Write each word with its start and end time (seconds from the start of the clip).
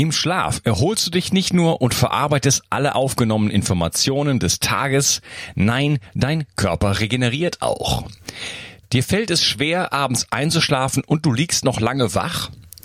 Im 0.00 0.12
Schlaf 0.12 0.62
erholst 0.64 1.06
du 1.06 1.10
dich 1.10 1.30
nicht 1.30 1.52
nur 1.52 1.82
und 1.82 1.92
verarbeitest 1.92 2.62
alle 2.70 2.94
aufgenommenen 2.94 3.54
Informationen 3.54 4.38
des 4.38 4.58
Tages, 4.58 5.20
nein, 5.54 5.98
dein 6.14 6.46
Körper 6.56 7.00
regeneriert 7.00 7.60
auch. 7.60 8.04
Dir 8.94 9.04
fällt 9.04 9.30
es 9.30 9.44
schwer, 9.44 9.92
abends 9.92 10.26
einzuschlafen 10.30 11.04
und 11.04 11.26
du 11.26 11.34
liegst 11.34 11.66
noch 11.66 11.80
lange 11.80 12.14
wach? 12.14 12.48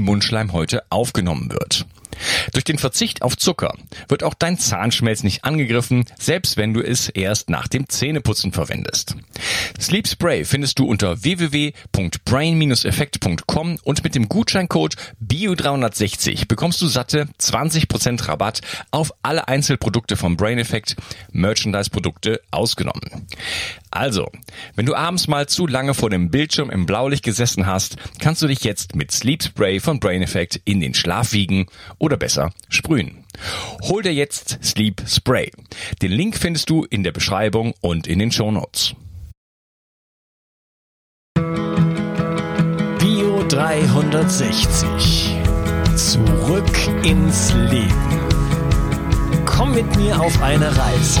Mundschleimhäute 0.00 0.82
aufgenommen 0.90 1.50
wird. 1.50 1.86
Durch 2.52 2.64
den 2.64 2.78
Verzicht 2.78 3.22
auf 3.22 3.36
Zucker 3.36 3.76
wird 4.08 4.24
auch 4.24 4.34
dein 4.34 4.58
Zahnschmelz 4.58 5.22
nicht 5.22 5.44
angegriffen, 5.44 6.06
selbst 6.18 6.56
wenn 6.56 6.74
du 6.74 6.80
es 6.80 7.08
erst 7.08 7.48
nach 7.50 7.68
dem 7.68 7.88
Zähneputzen 7.88 8.50
verwendest. 8.52 9.14
Sleep 9.80 10.08
Spray 10.08 10.44
findest 10.44 10.80
du 10.80 10.86
unter 10.86 11.22
www.brain-effekt.com 11.22 13.78
und 13.82 14.04
mit 14.04 14.14
dem 14.14 14.28
Gutscheincode 14.28 14.96
BIO360 15.24 16.46
bekommst 16.48 16.82
du 16.82 16.86
satte 16.86 17.28
20% 17.40 18.28
Rabatt 18.28 18.60
auf 18.90 19.14
alle 19.22 19.48
Einzelprodukte 19.48 20.16
vom 20.16 20.36
Brain 20.36 20.58
Effect, 20.58 20.96
Merchandise-Produkte 21.32 22.42
ausgenommen. 22.50 23.26
Also, 23.98 24.30
wenn 24.76 24.86
du 24.86 24.94
abends 24.94 25.26
mal 25.26 25.48
zu 25.48 25.66
lange 25.66 25.92
vor 25.92 26.08
dem 26.08 26.30
Bildschirm 26.30 26.70
im 26.70 26.86
Blaulicht 26.86 27.24
gesessen 27.24 27.66
hast, 27.66 27.96
kannst 28.20 28.40
du 28.40 28.46
dich 28.46 28.62
jetzt 28.62 28.94
mit 28.94 29.10
Sleep 29.10 29.42
Spray 29.42 29.80
von 29.80 29.98
Brain 29.98 30.22
Effect 30.22 30.60
in 30.64 30.78
den 30.78 30.94
Schlaf 30.94 31.32
wiegen 31.32 31.66
oder 31.98 32.16
besser 32.16 32.52
sprühen. 32.68 33.24
Hol 33.82 34.04
dir 34.04 34.14
jetzt 34.14 34.60
Sleep 34.62 35.02
Spray. 35.04 35.50
Den 36.00 36.12
Link 36.12 36.36
findest 36.36 36.70
du 36.70 36.84
in 36.84 37.02
der 37.02 37.10
Beschreibung 37.10 37.74
und 37.80 38.06
in 38.06 38.20
den 38.20 38.30
Show 38.30 38.52
Notes. 38.52 38.94
Bio 43.00 43.42
360. 43.48 45.34
Zurück 45.96 46.88
ins 47.02 47.52
Leben. 47.52 48.20
Komm 49.44 49.74
mit 49.74 49.96
mir 49.96 50.20
auf 50.20 50.40
eine 50.40 50.68
Reise. 50.68 51.20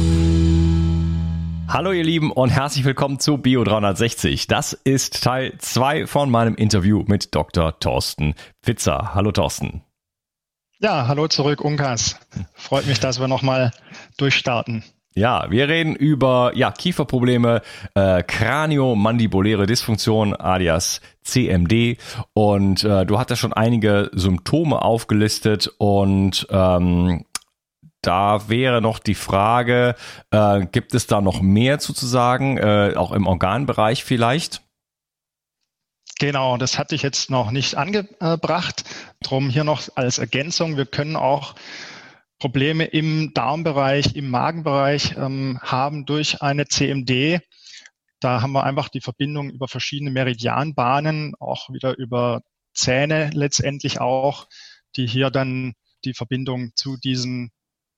Hallo 1.73 1.93
ihr 1.93 2.03
Lieben 2.03 2.33
und 2.33 2.49
herzlich 2.49 2.83
willkommen 2.83 3.21
zu 3.21 3.37
Bio 3.37 3.63
360. 3.63 4.47
Das 4.47 4.73
ist 4.73 5.23
Teil 5.23 5.53
2 5.57 6.05
von 6.05 6.29
meinem 6.29 6.55
Interview 6.55 7.05
mit 7.07 7.33
Dr. 7.33 7.79
Thorsten 7.79 8.35
Pfitzer. 8.61 9.15
Hallo 9.15 9.31
Thorsten. 9.31 9.81
Ja, 10.81 11.07
hallo 11.07 11.29
zurück, 11.29 11.61
Unkas. 11.61 12.19
Freut 12.55 12.87
mich, 12.87 12.99
dass 12.99 13.21
wir 13.21 13.29
nochmal 13.29 13.71
durchstarten. 14.17 14.83
Ja, 15.15 15.49
wir 15.49 15.69
reden 15.69 15.95
über 15.95 16.51
ja, 16.55 16.71
Kieferprobleme, 16.71 17.61
äh, 17.95 18.21
Kraniomandibuläre 18.21 19.65
Dysfunktion 19.65 20.35
alias 20.35 20.99
CMD 21.23 21.97
und 22.33 22.83
äh, 22.83 23.05
du 23.05 23.17
hattest 23.17 23.39
schon 23.39 23.53
einige 23.53 24.11
Symptome 24.11 24.81
aufgelistet 24.81 25.73
und 25.77 26.47
ähm, 26.49 27.23
da 28.01 28.49
wäre 28.49 28.81
noch 28.81 28.99
die 28.99 29.15
Frage, 29.15 29.95
äh, 30.31 30.65
gibt 30.65 30.93
es 30.93 31.07
da 31.07 31.21
noch 31.21 31.41
mehr 31.41 31.79
zu 31.79 31.93
sagen, 31.93 32.57
äh, 32.57 32.93
auch 32.95 33.11
im 33.11 33.27
Organbereich 33.27 34.03
vielleicht? 34.03 34.61
Genau, 36.19 36.57
das 36.57 36.77
hatte 36.77 36.93
ich 36.93 37.01
jetzt 37.01 37.31
noch 37.31 37.49
nicht 37.51 37.75
angebracht. 37.75 38.83
Drum 39.23 39.49
hier 39.49 39.63
noch 39.63 39.81
als 39.95 40.19
Ergänzung. 40.19 40.77
Wir 40.77 40.85
können 40.85 41.15
auch 41.15 41.55
Probleme 42.37 42.85
im 42.85 43.33
Darmbereich, 43.33 44.15
im 44.15 44.29
Magenbereich 44.29 45.15
ähm, 45.17 45.59
haben 45.61 46.05
durch 46.05 46.41
eine 46.41 46.67
CMD. 46.67 47.39
Da 48.19 48.41
haben 48.41 48.51
wir 48.51 48.63
einfach 48.63 48.89
die 48.89 49.01
Verbindung 49.01 49.49
über 49.49 49.67
verschiedene 49.67 50.11
Meridianbahnen, 50.11 51.33
auch 51.39 51.69
wieder 51.69 51.97
über 51.97 52.41
Zähne 52.73 53.31
letztendlich 53.33 53.99
auch, 53.99 54.47
die 54.95 55.07
hier 55.07 55.31
dann 55.31 55.73
die 56.05 56.13
Verbindung 56.13 56.71
zu 56.75 56.97
diesen 56.97 57.51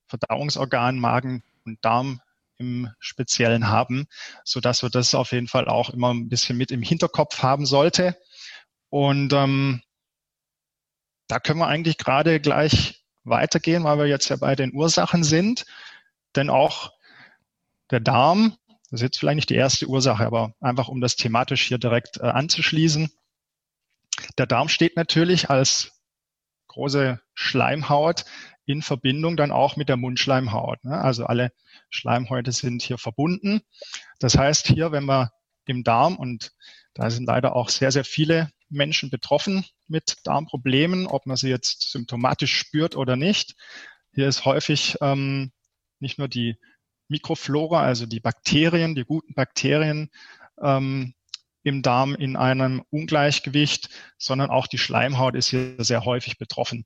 Verdauungsorganen 0.06 1.00
Magen 1.00 1.42
und 1.64 1.84
Darm 1.84 2.20
im 2.56 2.90
Speziellen 2.98 3.68
haben, 3.68 4.06
so 4.44 4.60
dass 4.60 4.82
wir 4.82 4.90
das 4.90 5.14
auf 5.14 5.32
jeden 5.32 5.48
Fall 5.48 5.68
auch 5.68 5.90
immer 5.90 6.12
ein 6.12 6.28
bisschen 6.28 6.56
mit 6.56 6.70
im 6.70 6.82
Hinterkopf 6.82 7.42
haben 7.42 7.66
sollte. 7.66 8.16
Und 8.90 9.32
ähm, 9.32 9.82
da 11.26 11.40
können 11.40 11.58
wir 11.58 11.66
eigentlich 11.66 11.98
gerade 11.98 12.40
gleich 12.40 13.04
weitergehen, 13.24 13.84
weil 13.84 13.98
wir 13.98 14.06
jetzt 14.06 14.28
ja 14.28 14.36
bei 14.36 14.54
den 14.54 14.72
Ursachen 14.74 15.24
sind. 15.24 15.64
Denn 16.36 16.50
auch 16.50 16.92
der 17.90 18.00
Darm, 18.00 18.56
das 18.90 19.00
ist 19.00 19.02
jetzt 19.02 19.18
vielleicht 19.18 19.36
nicht 19.36 19.50
die 19.50 19.56
erste 19.56 19.86
Ursache, 19.86 20.24
aber 20.24 20.54
einfach 20.60 20.88
um 20.88 21.00
das 21.00 21.16
thematisch 21.16 21.62
hier 21.62 21.78
direkt 21.78 22.18
äh, 22.18 22.26
anzuschließen. 22.26 23.10
Der 24.38 24.46
Darm 24.46 24.68
steht 24.68 24.96
natürlich 24.96 25.50
als 25.50 25.92
große 26.68 27.20
Schleimhaut 27.34 28.24
in 28.66 28.82
Verbindung 28.82 29.36
dann 29.36 29.50
auch 29.50 29.76
mit 29.76 29.88
der 29.88 29.96
Mundschleimhaut. 29.96 30.84
Ne? 30.84 30.98
Also 30.98 31.26
alle 31.26 31.52
Schleimhäute 31.90 32.52
sind 32.52 32.82
hier 32.82 32.98
verbunden. 32.98 33.60
Das 34.18 34.36
heißt, 34.36 34.68
hier, 34.68 34.92
wenn 34.92 35.04
wir 35.04 35.30
im 35.66 35.84
Darm, 35.84 36.16
und 36.16 36.52
da 36.94 37.10
sind 37.10 37.26
leider 37.26 37.56
auch 37.56 37.68
sehr, 37.68 37.92
sehr 37.92 38.04
viele 38.04 38.50
Menschen 38.68 39.10
betroffen 39.10 39.64
mit 39.86 40.16
Darmproblemen, 40.24 41.06
ob 41.06 41.26
man 41.26 41.36
sie 41.36 41.48
jetzt 41.48 41.90
symptomatisch 41.90 42.56
spürt 42.56 42.96
oder 42.96 43.16
nicht. 43.16 43.54
Hier 44.12 44.28
ist 44.28 44.44
häufig 44.44 44.96
ähm, 45.00 45.52
nicht 46.00 46.18
nur 46.18 46.28
die 46.28 46.56
Mikroflora, 47.08 47.82
also 47.82 48.06
die 48.06 48.20
Bakterien, 48.20 48.94
die 48.94 49.04
guten 49.04 49.34
Bakterien 49.34 50.10
ähm, 50.60 51.14
im 51.62 51.82
Darm 51.82 52.14
in 52.14 52.36
einem 52.36 52.84
Ungleichgewicht, 52.90 53.88
sondern 54.18 54.50
auch 54.50 54.66
die 54.66 54.78
Schleimhaut 54.78 55.34
ist 55.34 55.48
hier 55.48 55.76
sehr 55.78 56.04
häufig 56.04 56.38
betroffen. 56.38 56.84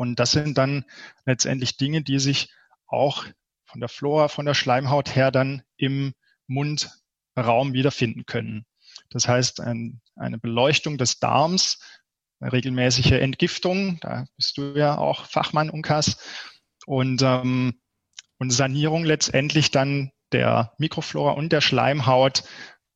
Und 0.00 0.18
das 0.18 0.30
sind 0.30 0.56
dann 0.56 0.86
letztendlich 1.26 1.76
Dinge, 1.76 2.00
die 2.00 2.18
sich 2.20 2.48
auch 2.86 3.26
von 3.66 3.80
der 3.80 3.90
Flora, 3.90 4.28
von 4.28 4.46
der 4.46 4.54
Schleimhaut 4.54 5.14
her 5.14 5.30
dann 5.30 5.62
im 5.76 6.14
Mundraum 6.46 7.74
wiederfinden 7.74 8.24
können. 8.24 8.64
Das 9.10 9.28
heißt, 9.28 9.60
ein, 9.60 10.00
eine 10.16 10.38
Beleuchtung 10.38 10.96
des 10.96 11.18
Darms, 11.18 11.80
eine 12.40 12.50
regelmäßige 12.50 13.12
Entgiftung, 13.12 13.98
da 14.00 14.24
bist 14.38 14.56
du 14.56 14.72
ja 14.74 14.96
auch 14.96 15.26
Fachmann, 15.26 15.68
Unkas, 15.68 16.16
und, 16.86 17.20
ähm, 17.20 17.78
und 18.38 18.52
Sanierung 18.52 19.04
letztendlich 19.04 19.70
dann 19.70 20.12
der 20.32 20.72
Mikroflora 20.78 21.32
und 21.32 21.52
der 21.52 21.60
Schleimhaut 21.60 22.44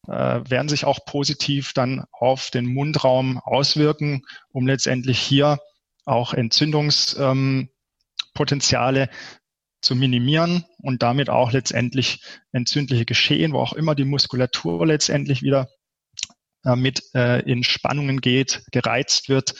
äh, 0.06 0.40
werden 0.48 0.70
sich 0.70 0.86
auch 0.86 1.04
positiv 1.04 1.74
dann 1.74 2.06
auf 2.12 2.48
den 2.48 2.64
Mundraum 2.64 3.38
auswirken, 3.40 4.22
um 4.48 4.66
letztendlich 4.66 5.18
hier 5.18 5.58
auch 6.04 6.34
Entzündungspotenziale 6.34 9.02
ähm, 9.02 9.08
zu 9.80 9.94
minimieren 9.94 10.64
und 10.78 11.02
damit 11.02 11.30
auch 11.30 11.52
letztendlich 11.52 12.24
entzündliche 12.52 13.04
Geschehen, 13.04 13.52
wo 13.52 13.58
auch 13.58 13.74
immer 13.74 13.94
die 13.94 14.06
Muskulatur 14.06 14.86
letztendlich 14.86 15.42
wieder 15.42 15.68
äh, 16.64 16.76
mit 16.76 17.02
äh, 17.14 17.40
in 17.40 17.62
Spannungen 17.62 18.20
geht, 18.20 18.64
gereizt 18.72 19.28
wird. 19.28 19.54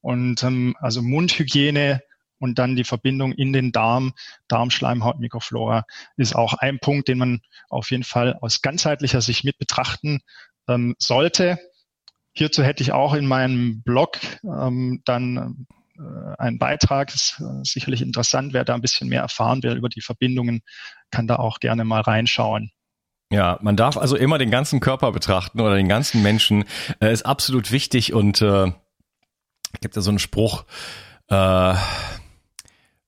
Und 0.00 0.42
ähm, 0.42 0.76
also 0.80 1.00
Mundhygiene 1.00 2.02
und 2.38 2.58
dann 2.58 2.76
die 2.76 2.84
Verbindung 2.84 3.32
in 3.32 3.52
den 3.52 3.72
Darm, 3.72 4.12
Darmschleimhaut, 4.48 5.20
Mikroflora 5.20 5.84
ist 6.16 6.34
auch 6.34 6.54
ein 6.54 6.80
Punkt, 6.80 7.08
den 7.08 7.18
man 7.18 7.40
auf 7.68 7.90
jeden 7.90 8.02
Fall 8.02 8.36
aus 8.40 8.62
ganzheitlicher 8.62 9.20
Sicht 9.20 9.44
mit 9.44 9.58
betrachten 9.58 10.20
ähm, 10.68 10.94
sollte. 10.98 11.58
Hierzu 12.34 12.62
hätte 12.62 12.82
ich 12.82 12.92
auch 12.92 13.14
in 13.14 13.26
meinem 13.26 13.82
Blog 13.82 14.18
ähm, 14.44 15.02
dann 15.04 15.36
äh, 15.36 15.74
einen 16.38 16.58
Beitrag. 16.58 17.14
Ist 17.14 17.40
äh, 17.40 17.64
sicherlich 17.64 18.02
interessant. 18.02 18.52
Wer 18.52 18.64
da 18.64 18.74
ein 18.74 18.80
bisschen 18.80 19.08
mehr 19.08 19.22
erfahren 19.22 19.62
will 19.62 19.76
über 19.76 19.88
die 19.88 20.00
Verbindungen, 20.00 20.62
kann 21.10 21.26
da 21.26 21.36
auch 21.36 21.60
gerne 21.60 21.84
mal 21.84 22.00
reinschauen. 22.00 22.70
Ja, 23.30 23.58
man 23.62 23.76
darf 23.76 23.96
also 23.96 24.16
immer 24.16 24.36
den 24.36 24.50
ganzen 24.50 24.80
Körper 24.80 25.10
betrachten 25.10 25.60
oder 25.60 25.76
den 25.76 25.88
ganzen 25.88 26.22
Menschen. 26.22 26.64
Äh, 27.00 27.12
ist 27.12 27.24
absolut 27.24 27.72
wichtig 27.72 28.12
und 28.12 28.42
äh, 28.42 28.72
gibt 29.80 29.96
ja 29.96 30.02
so 30.02 30.10
einen 30.10 30.18
Spruch, 30.18 30.64
äh, 31.28 31.74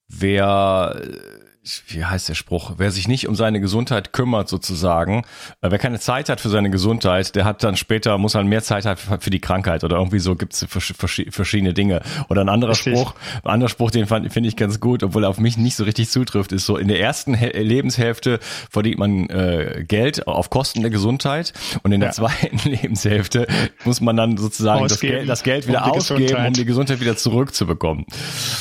wer 0.08 1.00
wie 1.86 2.04
heißt 2.04 2.28
der 2.28 2.34
Spruch, 2.34 2.72
wer 2.76 2.90
sich 2.90 3.08
nicht 3.08 3.26
um 3.28 3.34
seine 3.34 3.60
Gesundheit 3.60 4.12
kümmert 4.12 4.48
sozusagen, 4.48 5.24
äh, 5.62 5.70
wer 5.70 5.78
keine 5.78 5.98
Zeit 5.98 6.28
hat 6.28 6.40
für 6.40 6.50
seine 6.50 6.70
Gesundheit, 6.70 7.34
der 7.34 7.44
hat 7.44 7.62
dann 7.64 7.76
später, 7.76 8.18
muss 8.18 8.34
halt 8.34 8.46
mehr 8.46 8.62
Zeit 8.62 8.84
haben 8.84 9.20
für 9.20 9.30
die 9.30 9.40
Krankheit 9.40 9.84
oder 9.84 9.96
irgendwie 9.96 10.18
so 10.18 10.36
gibt 10.36 10.52
es 10.52 10.66
verschiedene 10.68 11.72
Dinge. 11.72 12.02
Oder 12.28 12.42
ein 12.42 12.48
anderer 12.48 12.72
Richtig. 12.72 12.98
Spruch, 12.98 13.14
ein 13.42 13.50
anderer 13.50 13.68
Spruch, 13.68 13.90
den 13.90 14.06
finde 14.06 14.48
ich 14.48 14.56
ganz 14.56 14.80
gut, 14.80 15.02
obwohl 15.02 15.24
er 15.24 15.30
auf 15.30 15.38
mich 15.38 15.56
nicht 15.56 15.76
so 15.76 15.84
richtig 15.84 16.10
zutrifft, 16.10 16.52
ist 16.52 16.66
so, 16.66 16.76
in 16.76 16.88
der 16.88 17.00
ersten 17.00 17.34
Lebenshälfte 17.34 18.40
verdient 18.70 18.98
man 18.98 19.28
äh, 19.30 19.84
Geld 19.86 20.26
auf 20.26 20.50
Kosten 20.50 20.82
der 20.82 20.90
Gesundheit 20.90 21.52
und 21.82 21.92
in 21.92 22.00
der 22.00 22.10
ja. 22.10 22.12
zweiten 22.12 22.58
Lebenshälfte 22.68 23.46
muss 23.84 24.00
man 24.00 24.16
dann 24.16 24.36
sozusagen 24.36 24.86
das 24.86 25.00
Geld, 25.00 25.28
das 25.28 25.42
Geld 25.42 25.66
wieder 25.66 25.84
um 25.86 25.92
ausgeben, 25.92 26.46
um 26.46 26.52
die 26.52 26.64
Gesundheit 26.64 27.00
wieder 27.00 27.16
zurückzubekommen. 27.16 28.06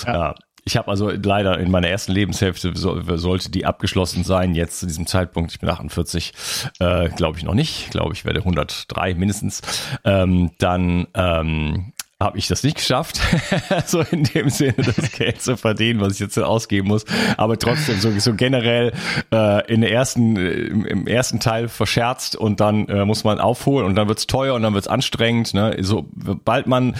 Ja. 0.05 0.13
ja. 0.13 0.35
Ich 0.65 0.77
habe 0.77 0.89
also 0.89 1.09
leider 1.09 1.59
in 1.59 1.71
meiner 1.71 1.89
ersten 1.89 2.11
Lebenshälfte 2.13 2.71
so, 2.75 3.01
sollte 3.17 3.51
die 3.51 3.65
abgeschlossen 3.65 4.23
sein. 4.23 4.55
Jetzt 4.55 4.79
zu 4.79 4.85
diesem 4.85 5.07
Zeitpunkt, 5.07 5.51
ich 5.51 5.59
bin 5.59 5.69
48, 5.69 6.33
äh, 6.79 7.09
glaube 7.09 7.37
ich 7.37 7.43
noch 7.43 7.53
nicht. 7.53 7.91
Glaube 7.91 8.13
ich 8.13 8.25
werde 8.25 8.39
103 8.39 9.13
mindestens. 9.15 9.61
Ähm, 10.05 10.51
dann 10.59 11.07
ähm, 11.13 11.92
habe 12.23 12.37
ich 12.37 12.47
das 12.47 12.63
nicht 12.63 12.77
geschafft, 12.77 13.19
so 13.85 14.01
in 14.01 14.23
dem 14.23 14.49
Sinne 14.49 14.75
das 14.77 15.11
Geld 15.17 15.41
zu 15.41 15.57
verdienen, 15.57 15.99
was 15.99 16.13
ich 16.13 16.19
jetzt 16.19 16.37
ausgeben 16.39 16.87
muss. 16.87 17.05
Aber 17.37 17.59
trotzdem 17.59 17.99
so, 17.99 18.11
so 18.17 18.33
generell 18.33 18.93
äh, 19.31 19.71
in 19.71 19.81
der 19.81 19.91
ersten, 19.91 20.35
im, 20.35 20.85
im 20.85 21.07
ersten 21.07 21.39
Teil 21.39 21.67
verscherzt 21.67 22.35
und 22.35 22.59
dann 22.59 22.87
äh, 22.87 23.05
muss 23.05 23.23
man 23.23 23.39
aufholen 23.39 23.85
und 23.85 23.95
dann 23.95 24.07
wird's 24.07 24.27
teuer 24.27 24.55
und 24.55 24.63
dann 24.63 24.73
wird's 24.73 24.87
anstrengend. 24.87 25.53
Ne? 25.53 25.77
So, 25.81 26.05
sobald 26.25 26.67
man 26.67 26.95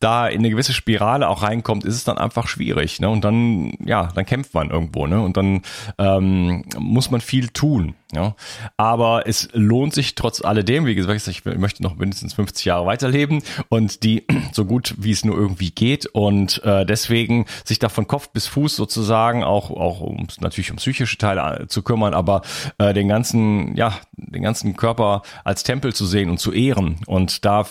da 0.00 0.28
in 0.28 0.40
eine 0.40 0.50
gewisse 0.50 0.72
Spirale 0.72 1.28
auch 1.28 1.42
reinkommt, 1.42 1.84
ist 1.84 1.94
es 1.94 2.04
dann 2.04 2.18
einfach 2.18 2.46
schwierig. 2.46 3.00
Ne? 3.00 3.08
Und 3.08 3.24
dann, 3.24 3.72
ja, 3.84 4.10
dann 4.14 4.26
kämpft 4.26 4.54
man 4.54 4.70
irgendwo. 4.70 5.06
Ne? 5.06 5.20
Und 5.20 5.36
dann 5.36 5.62
ähm, 5.98 6.64
muss 6.78 7.10
man 7.10 7.20
viel 7.20 7.48
tun. 7.48 7.94
Ja, 8.14 8.36
aber 8.76 9.26
es 9.26 9.48
lohnt 9.52 9.92
sich 9.92 10.14
trotz 10.14 10.40
alledem, 10.40 10.86
wie 10.86 10.94
gesagt, 10.94 11.26
ich 11.26 11.44
möchte 11.44 11.82
noch 11.82 11.96
mindestens 11.96 12.34
50 12.34 12.64
Jahre 12.64 12.86
weiterleben 12.86 13.42
und 13.68 14.04
die 14.04 14.24
so 14.52 14.64
gut 14.64 14.94
wie 14.98 15.10
es 15.10 15.24
nur 15.24 15.36
irgendwie 15.36 15.72
geht 15.72 16.06
und 16.06 16.62
äh, 16.62 16.86
deswegen 16.86 17.46
sich 17.64 17.80
da 17.80 17.88
von 17.88 18.06
Kopf 18.06 18.28
bis 18.28 18.46
Fuß 18.46 18.76
sozusagen 18.76 19.42
auch 19.42 19.70
auch 19.70 20.00
um 20.00 20.28
natürlich 20.38 20.70
um 20.70 20.76
psychische 20.76 21.18
Teile 21.18 21.62
äh, 21.62 21.66
zu 21.66 21.82
kümmern, 21.82 22.14
aber 22.14 22.42
äh, 22.78 22.94
den 22.94 23.08
ganzen 23.08 23.74
ja 23.76 23.92
den 24.12 24.42
ganzen 24.42 24.76
Körper 24.76 25.22
als 25.42 25.64
Tempel 25.64 25.92
zu 25.92 26.06
sehen 26.06 26.30
und 26.30 26.38
zu 26.38 26.52
ehren 26.52 26.98
und 27.06 27.44
da 27.44 27.66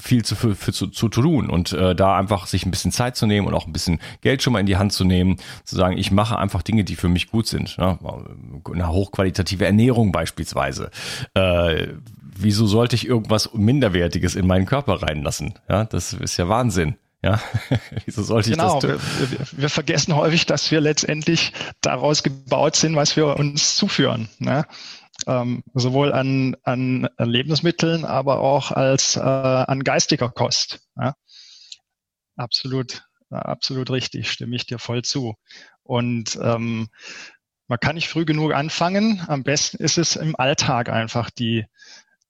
viel 0.00 0.24
zu, 0.24 0.34
für, 0.34 0.54
für, 0.54 0.72
zu, 0.72 0.86
zu 0.86 1.10
tun 1.10 1.50
und 1.50 1.74
äh, 1.74 1.94
da 1.94 2.16
einfach 2.16 2.46
sich 2.46 2.64
ein 2.64 2.70
bisschen 2.70 2.90
Zeit 2.90 3.16
zu 3.16 3.26
nehmen 3.26 3.46
und 3.46 3.52
auch 3.52 3.66
ein 3.66 3.72
bisschen 3.74 4.00
Geld 4.22 4.42
schon 4.42 4.54
mal 4.54 4.60
in 4.60 4.66
die 4.66 4.78
Hand 4.78 4.94
zu 4.94 5.04
nehmen, 5.04 5.36
zu 5.64 5.76
sagen, 5.76 5.98
ich 5.98 6.10
mache 6.10 6.38
einfach 6.38 6.62
Dinge, 6.62 6.84
die 6.84 6.96
für 6.96 7.10
mich 7.10 7.30
gut 7.30 7.46
sind, 7.46 7.76
ja, 7.76 7.98
eine 8.72 8.88
hochqualitative 8.88 9.66
Ernährung 9.74 10.12
beispielsweise. 10.12 10.90
Äh, 11.34 11.88
wieso 12.20 12.66
sollte 12.66 12.94
ich 12.94 13.06
irgendwas 13.06 13.52
Minderwertiges 13.54 14.36
in 14.36 14.46
meinen 14.46 14.66
Körper 14.66 15.02
reinlassen? 15.02 15.54
Ja, 15.68 15.84
das 15.84 16.12
ist 16.12 16.36
ja 16.36 16.48
Wahnsinn. 16.48 16.96
Ja, 17.22 17.40
wieso 18.04 18.22
sollte 18.22 18.50
ich 18.50 18.56
genau, 18.56 18.80
das 18.80 18.98
tun? 18.98 19.30
Wir, 19.30 19.62
wir, 19.62 19.68
vergessen 19.70 20.14
häufig, 20.14 20.46
dass 20.46 20.70
wir 20.70 20.80
letztendlich 20.80 21.52
daraus 21.80 22.22
gebaut 22.22 22.76
sind, 22.76 22.94
was 22.96 23.16
wir 23.16 23.36
uns 23.36 23.76
zuführen. 23.76 24.28
Ne? 24.38 24.66
Ähm, 25.26 25.64
sowohl 25.72 26.12
an, 26.12 26.54
an 26.64 27.08
Lebensmitteln, 27.18 28.04
aber 28.04 28.40
auch 28.40 28.72
als 28.72 29.16
äh, 29.16 29.20
an 29.20 29.82
geistiger 29.82 30.28
Kost. 30.28 30.80
Ja? 30.96 31.14
Absolut, 32.36 33.04
absolut 33.30 33.90
richtig, 33.90 34.30
stimme 34.30 34.54
ich 34.54 34.66
dir 34.66 34.78
voll 34.78 35.02
zu. 35.02 35.34
Und 35.82 36.38
ähm, 36.42 36.88
man 37.66 37.80
kann 37.80 37.94
nicht 37.94 38.08
früh 38.08 38.24
genug 38.24 38.52
anfangen. 38.52 39.22
Am 39.26 39.42
besten 39.42 39.78
ist 39.78 39.98
es 39.98 40.16
im 40.16 40.36
Alltag 40.36 40.88
einfach 40.88 41.30
die, 41.30 41.66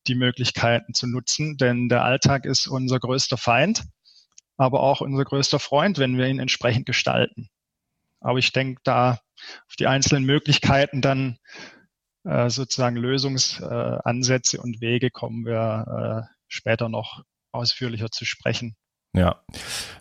die 0.07 0.15
Möglichkeiten 0.15 0.95
zu 0.95 1.07
nutzen, 1.07 1.57
denn 1.57 1.89
der 1.89 2.05
Alltag 2.05 2.45
ist 2.45 2.67
unser 2.67 3.01
größter 3.01 3.37
Feind, 3.37 3.85
aber 4.57 4.81
auch 4.81 5.01
unser 5.01 5.25
größter 5.25 5.59
Freund, 5.59 5.99
wenn 5.99 6.17
wir 6.17 6.27
ihn 6.27 6.39
entsprechend 6.39 6.87
gestalten. 6.87 7.49
Aber 8.21 8.39
ich 8.39 8.53
denke 8.53 8.81
da 8.85 9.21
auf 9.67 9.77
die 9.79 9.87
einzelnen 9.87 10.25
Möglichkeiten 10.25 11.01
dann 11.01 11.39
äh, 12.25 12.49
sozusagen 12.49 12.97
Lösungsansätze 12.97 14.57
äh, 14.57 14.61
und 14.61 14.81
Wege 14.81 15.11
kommen 15.11 15.45
wir 15.45 16.27
äh, 16.27 16.35
später 16.49 16.89
noch 16.89 17.23
ausführlicher 17.53 18.11
zu 18.11 18.25
sprechen. 18.25 18.77
Ja, 19.17 19.37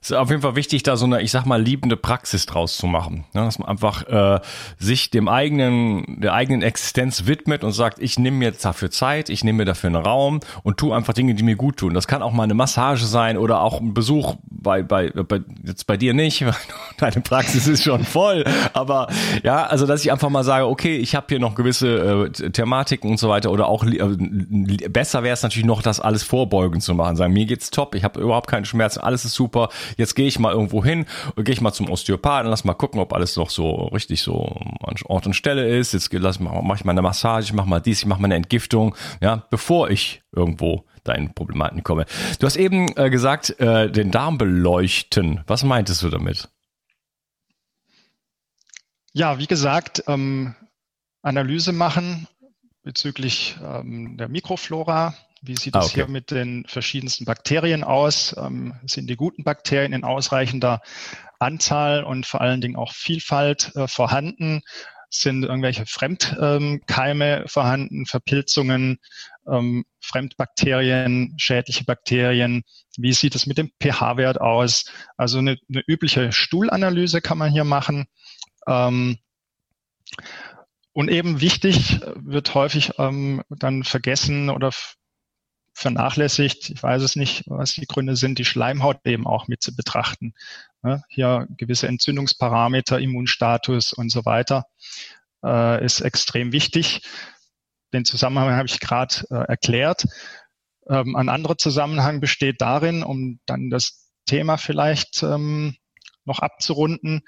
es 0.01 0.09
ist 0.09 0.17
auf 0.17 0.31
jeden 0.31 0.41
Fall 0.41 0.55
wichtig, 0.55 0.81
da 0.81 0.97
so 0.97 1.05
eine, 1.05 1.21
ich 1.21 1.31
sag 1.31 1.45
mal, 1.45 1.61
liebende 1.61 1.95
Praxis 1.95 2.47
draus 2.47 2.77
zu 2.77 2.87
machen. 2.87 3.25
Ne? 3.33 3.45
Dass 3.45 3.59
man 3.59 3.69
einfach 3.69 4.07
äh, 4.07 4.41
sich 4.79 5.11
dem 5.11 5.27
eigenen, 5.27 6.19
der 6.19 6.33
eigenen 6.33 6.63
Existenz 6.63 7.27
widmet 7.27 7.63
und 7.63 7.73
sagt, 7.73 7.99
ich 7.99 8.17
nehme 8.17 8.37
mir 8.37 8.51
dafür 8.51 8.89
Zeit, 8.89 9.29
ich 9.29 9.43
nehme 9.43 9.59
mir 9.59 9.65
dafür 9.65 9.89
einen 9.91 10.03
Raum 10.03 10.39
und 10.63 10.77
tu 10.77 10.91
einfach 10.91 11.13
Dinge, 11.13 11.35
die 11.35 11.43
mir 11.43 11.55
gut 11.55 11.77
tun. 11.77 11.93
Das 11.93 12.07
kann 12.07 12.23
auch 12.23 12.31
mal 12.33 12.43
eine 12.43 12.55
Massage 12.55 13.05
sein 13.05 13.37
oder 13.37 13.61
auch 13.61 13.79
ein 13.79 13.93
Besuch 13.93 14.35
bei, 14.49 14.81
bei, 14.81 15.11
bei 15.11 15.41
jetzt 15.63 15.85
bei 15.85 15.95
dir 15.95 16.15
nicht, 16.15 16.43
weil 16.45 16.55
deine 16.97 17.21
Praxis 17.21 17.67
ist 17.67 17.83
schon 17.83 18.03
voll. 18.03 18.43
Aber 18.73 19.07
ja, 19.43 19.67
also 19.67 19.85
dass 19.85 20.03
ich 20.03 20.11
einfach 20.11 20.29
mal 20.29 20.43
sage, 20.43 20.65
okay, 20.65 20.97
ich 20.97 21.15
habe 21.15 21.27
hier 21.29 21.39
noch 21.39 21.53
gewisse 21.53 22.31
äh, 22.33 22.49
Thematiken 22.49 23.11
und 23.11 23.17
so 23.17 23.29
weiter 23.29 23.51
oder 23.51 23.67
auch 23.67 23.85
äh, 23.85 24.17
besser 24.89 25.21
wäre 25.21 25.33
es 25.33 25.43
natürlich 25.43 25.67
noch, 25.67 25.83
das 25.83 25.99
alles 25.99 26.23
vorbeugend 26.23 26.81
zu 26.81 26.95
machen. 26.95 27.15
Sagen, 27.15 27.31
mir 27.31 27.45
geht's 27.45 27.69
top, 27.69 27.93
ich 27.93 28.03
habe 28.03 28.19
überhaupt 28.19 28.49
keinen 28.49 28.65
Schmerz 28.65 28.97
alles 29.03 29.25
ist 29.25 29.33
super. 29.33 29.69
Jetzt 29.97 30.15
gehe 30.15 30.27
ich 30.27 30.39
mal 30.39 30.53
irgendwo 30.53 30.83
hin, 30.83 31.05
gehe 31.35 31.53
ich 31.53 31.61
mal 31.61 31.73
zum 31.73 31.89
Osteopathen, 31.89 32.49
lass 32.49 32.63
mal 32.63 32.73
gucken, 32.73 32.99
ob 32.99 33.13
alles 33.13 33.35
noch 33.35 33.49
so 33.49 33.87
richtig 33.87 34.21
so 34.21 34.57
an 34.81 34.95
Ort 35.05 35.25
und 35.25 35.33
Stelle 35.33 35.67
ist. 35.67 35.93
Jetzt 35.93 36.11
lass 36.13 36.39
mal, 36.39 36.61
mach 36.63 36.77
ich 36.77 36.85
mal 36.85 36.91
eine 36.91 37.01
Massage, 37.01 37.45
ich 37.45 37.53
mach 37.53 37.65
mal 37.65 37.79
dies, 37.79 37.99
ich 37.99 38.05
mach 38.05 38.17
mal 38.17 38.25
eine 38.25 38.35
Entgiftung, 38.35 38.95
ja, 39.21 39.45
bevor 39.49 39.89
ich 39.89 40.21
irgendwo 40.31 40.85
deinen 41.03 41.33
Problematen 41.33 41.83
komme. 41.83 42.05
Du 42.39 42.45
hast 42.45 42.55
eben 42.55 42.95
äh, 42.97 43.09
gesagt, 43.09 43.59
äh, 43.59 43.91
den 43.91 44.11
Darm 44.11 44.37
beleuchten. 44.37 45.41
Was 45.47 45.63
meintest 45.63 46.01
du 46.01 46.09
damit? 46.09 46.49
Ja, 49.11 49.37
wie 49.37 49.47
gesagt, 49.47 50.03
ähm, 50.07 50.55
Analyse 51.21 51.71
machen 51.71 52.27
bezüglich 52.83 53.57
ähm, 53.63 54.17
der 54.17 54.27
Mikroflora, 54.27 55.13
wie 55.45 55.57
sieht 55.57 55.75
es 55.75 55.81
ah, 55.81 55.85
okay. 55.85 55.93
hier 55.95 56.07
mit 56.07 56.31
den 56.31 56.65
verschiedensten 56.67 57.25
Bakterien 57.25 57.83
aus? 57.83 58.33
Ähm, 58.37 58.75
sind 58.85 59.09
die 59.09 59.17
guten 59.17 59.43
Bakterien 59.43 59.91
in 59.91 60.05
ausreichender 60.05 60.81
Anzahl 61.37 62.03
und 62.03 62.25
vor 62.25 62.41
allen 62.41 62.61
Dingen 62.61 62.77
auch 62.77 62.93
Vielfalt 62.93 63.75
äh, 63.75 63.87
vorhanden? 63.87 64.61
Sind 65.09 65.43
irgendwelche 65.43 65.85
Fremdkeime 65.85 67.41
ähm, 67.41 67.47
vorhanden, 67.47 68.05
Verpilzungen, 68.05 68.99
ähm, 69.45 69.83
Fremdbakterien, 69.99 71.35
schädliche 71.37 71.83
Bakterien? 71.83 72.63
Wie 72.97 73.13
sieht 73.13 73.35
es 73.35 73.45
mit 73.45 73.57
dem 73.57 73.69
pH-Wert 73.81 74.39
aus? 74.39 74.85
Also 75.17 75.39
eine, 75.39 75.57
eine, 75.69 75.83
übliche 75.85 76.31
Stuhlanalyse 76.31 77.21
kann 77.21 77.37
man 77.37 77.51
hier 77.51 77.65
machen. 77.65 78.05
Ähm, 78.65 79.17
und 80.93 81.09
eben 81.09 81.41
wichtig 81.41 81.99
wird 82.15 82.53
häufig 82.55 82.93
ähm, 82.97 83.41
dann 83.49 83.83
vergessen 83.83 84.49
oder 84.49 84.71
vernachlässigt, 85.73 86.69
ich 86.69 86.81
weiß 86.83 87.01
es 87.01 87.15
nicht, 87.15 87.43
was 87.47 87.73
die 87.73 87.87
Gründe 87.87 88.15
sind, 88.15 88.39
die 88.39 88.45
Schleimhaut 88.45 88.99
eben 89.05 89.25
auch 89.25 89.47
mit 89.47 89.61
zu 89.63 89.75
betrachten. 89.75 90.33
hier 91.09 91.47
gewisse 91.57 91.87
Entzündungsparameter, 91.87 92.99
Immunstatus 92.99 93.93
und 93.93 94.11
so 94.11 94.25
weiter 94.25 94.65
äh, 95.43 95.83
ist 95.83 96.01
extrem 96.01 96.51
wichtig. 96.51 97.01
Den 97.93 98.05
Zusammenhang 98.05 98.55
habe 98.55 98.67
ich 98.67 98.79
gerade 98.79 99.15
äh, 99.29 99.35
erklärt. 99.47 100.05
Ähm, 100.89 101.15
ein 101.15 101.29
anderer 101.29 101.57
Zusammenhang 101.57 102.19
besteht 102.19 102.61
darin, 102.61 103.03
um 103.03 103.39
dann 103.45 103.69
das 103.69 104.11
Thema 104.25 104.57
vielleicht 104.57 105.23
ähm, 105.23 105.75
noch 106.25 106.39
abzurunden, 106.39 107.21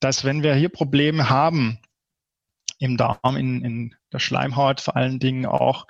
dass 0.00 0.24
wenn 0.24 0.42
wir 0.42 0.54
hier 0.54 0.68
Probleme 0.68 1.28
haben 1.28 1.78
im 2.78 2.96
Darm, 2.96 3.36
in, 3.36 3.64
in 3.64 3.94
der 4.12 4.18
Schleimhaut 4.18 4.80
vor 4.80 4.96
allen 4.96 5.20
Dingen 5.20 5.46
auch 5.46 5.86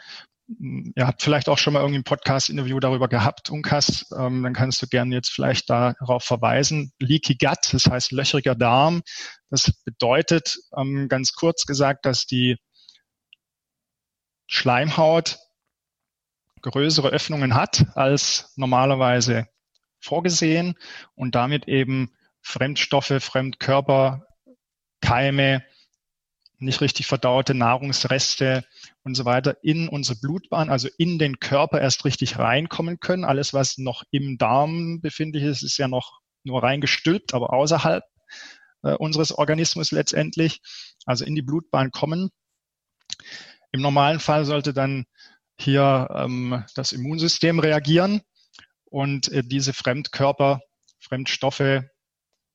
ihr 0.59 1.07
habt 1.07 1.23
vielleicht 1.23 1.49
auch 1.49 1.59
schon 1.59 1.73
mal 1.73 1.81
irgendwie 1.81 2.01
ein 2.01 2.05
Podcast-Interview 2.05 2.81
darüber 2.81 3.09
gehabt, 3.09 3.51
Unkas, 3.51 4.07
ähm, 4.17 4.43
dann 4.43 4.53
kannst 4.53 4.83
du 4.83 4.87
gerne 4.87 5.15
jetzt 5.15 5.31
vielleicht 5.31 5.71
darauf 5.71 6.25
verweisen. 6.25 6.93
Leaky 6.99 7.37
Gut, 7.37 7.73
das 7.73 7.87
heißt 7.87 8.13
löchriger 8.13 8.55
Darm. 8.55 9.03
Das 9.51 9.73
bedeutet 9.85 10.59
ähm, 10.77 11.09
ganz 11.09 11.33
kurz 11.33 11.67
gesagt, 11.67 12.07
dass 12.07 12.27
die 12.27 12.57
Schleimhaut 14.47 15.39
größere 16.63 17.09
Öffnungen 17.09 17.55
hat 17.55 17.87
als 17.95 18.53
normalerweise 18.57 19.47
vorgesehen 20.01 20.75
und 21.15 21.35
damit 21.35 21.69
eben 21.69 22.13
Fremdstoffe, 22.41 23.15
Fremdkörper, 23.19 24.27
Keime, 25.01 25.65
nicht 26.63 26.81
richtig 26.81 27.07
verdaute 27.07 27.55
Nahrungsreste 27.55 28.65
und 29.03 29.15
so 29.15 29.25
weiter 29.25 29.57
in 29.63 29.89
unsere 29.89 30.19
Blutbahn, 30.19 30.71
also 30.71 30.89
in 30.99 31.19
den 31.19 31.39
Körper 31.39 31.81
erst 31.81 32.05
richtig 32.05 32.39
reinkommen 32.39 33.01
können. 33.01 33.25
Alles, 33.25 33.53
was 33.53 33.79
noch 33.79 34.05
im 34.11 34.39
Darm 34.39 35.01
befindlich 35.01 35.45
ist, 35.45 35.63
ist 35.63 35.79
ja 35.79 35.89
noch 35.89 36.21
nur 36.45 36.63
reingestülpt, 36.63 37.35
aber 37.35 37.53
außerhalb 37.53 38.05
äh, 38.83 38.95
unseres 38.95 39.33
Organismus 39.33 39.91
letztendlich, 39.91 40.61
also 41.07 41.25
in 41.25 41.35
die 41.35 41.43
Blutbahn 41.43 41.91
kommen. 41.91 42.31
Im 43.73 43.81
normalen 43.81 44.21
Fall 44.21 44.45
sollte 44.45 44.73
dann 44.73 45.05
hier 45.59 46.09
ähm, 46.15 46.65
das 46.75 46.93
Immunsystem 46.93 47.59
reagieren 47.59 48.23
und 48.85 49.31
äh, 49.33 49.43
diese 49.45 49.73
Fremdkörper, 49.73 50.61
Fremdstoffe, 51.01 51.83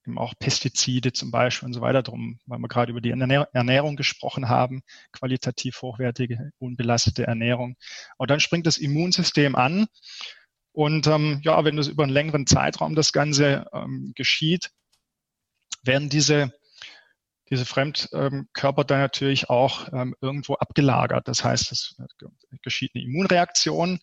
eben 0.08 0.18
auch 0.18 0.34
Pestizide 0.40 1.14
zum 1.14 1.32
Beispiel 1.32 1.68
und 1.68 1.74
so 1.74 1.82
weiter, 1.82 2.02
drum, 2.02 2.40
weil 2.46 2.60
wir 2.60 2.68
gerade 2.68 2.92
über 2.92 3.02
die 3.02 3.12
Ernährung 3.12 3.96
gesprochen 3.96 4.50
haben, 4.50 4.82
qualitativ 5.12 5.82
hochwertige, 5.82 6.52
unbelastete 6.60 7.28
Ernährung. 7.28 7.76
Und 8.18 8.32
dann 8.32 8.40
springt 8.40 8.66
das 8.66 8.78
Immunsystem 8.78 9.56
an 9.56 9.88
und 10.72 11.08
ähm, 11.08 11.42
ja, 11.44 11.64
wenn 11.66 11.76
das 11.76 11.88
über 11.88 12.04
einen 12.04 12.14
längeren 12.14 12.48
Zeitraum 12.48 12.96
das 12.96 13.12
Ganze 13.12 13.66
ähm, 13.74 14.14
geschieht, 14.16 14.70
werden 15.84 16.10
diese 16.10 16.52
diese 17.50 17.66
Fremdkörper 17.66 18.84
dann 18.84 19.00
natürlich 19.00 19.50
auch 19.50 19.88
ähm, 19.94 20.14
irgendwo 20.20 20.56
abgelagert. 20.56 21.30
Das 21.30 21.46
heißt, 21.46 21.72
es 21.72 21.96
geschieht 22.62 22.92
eine 22.94 23.06
Immunreaktion 23.06 24.00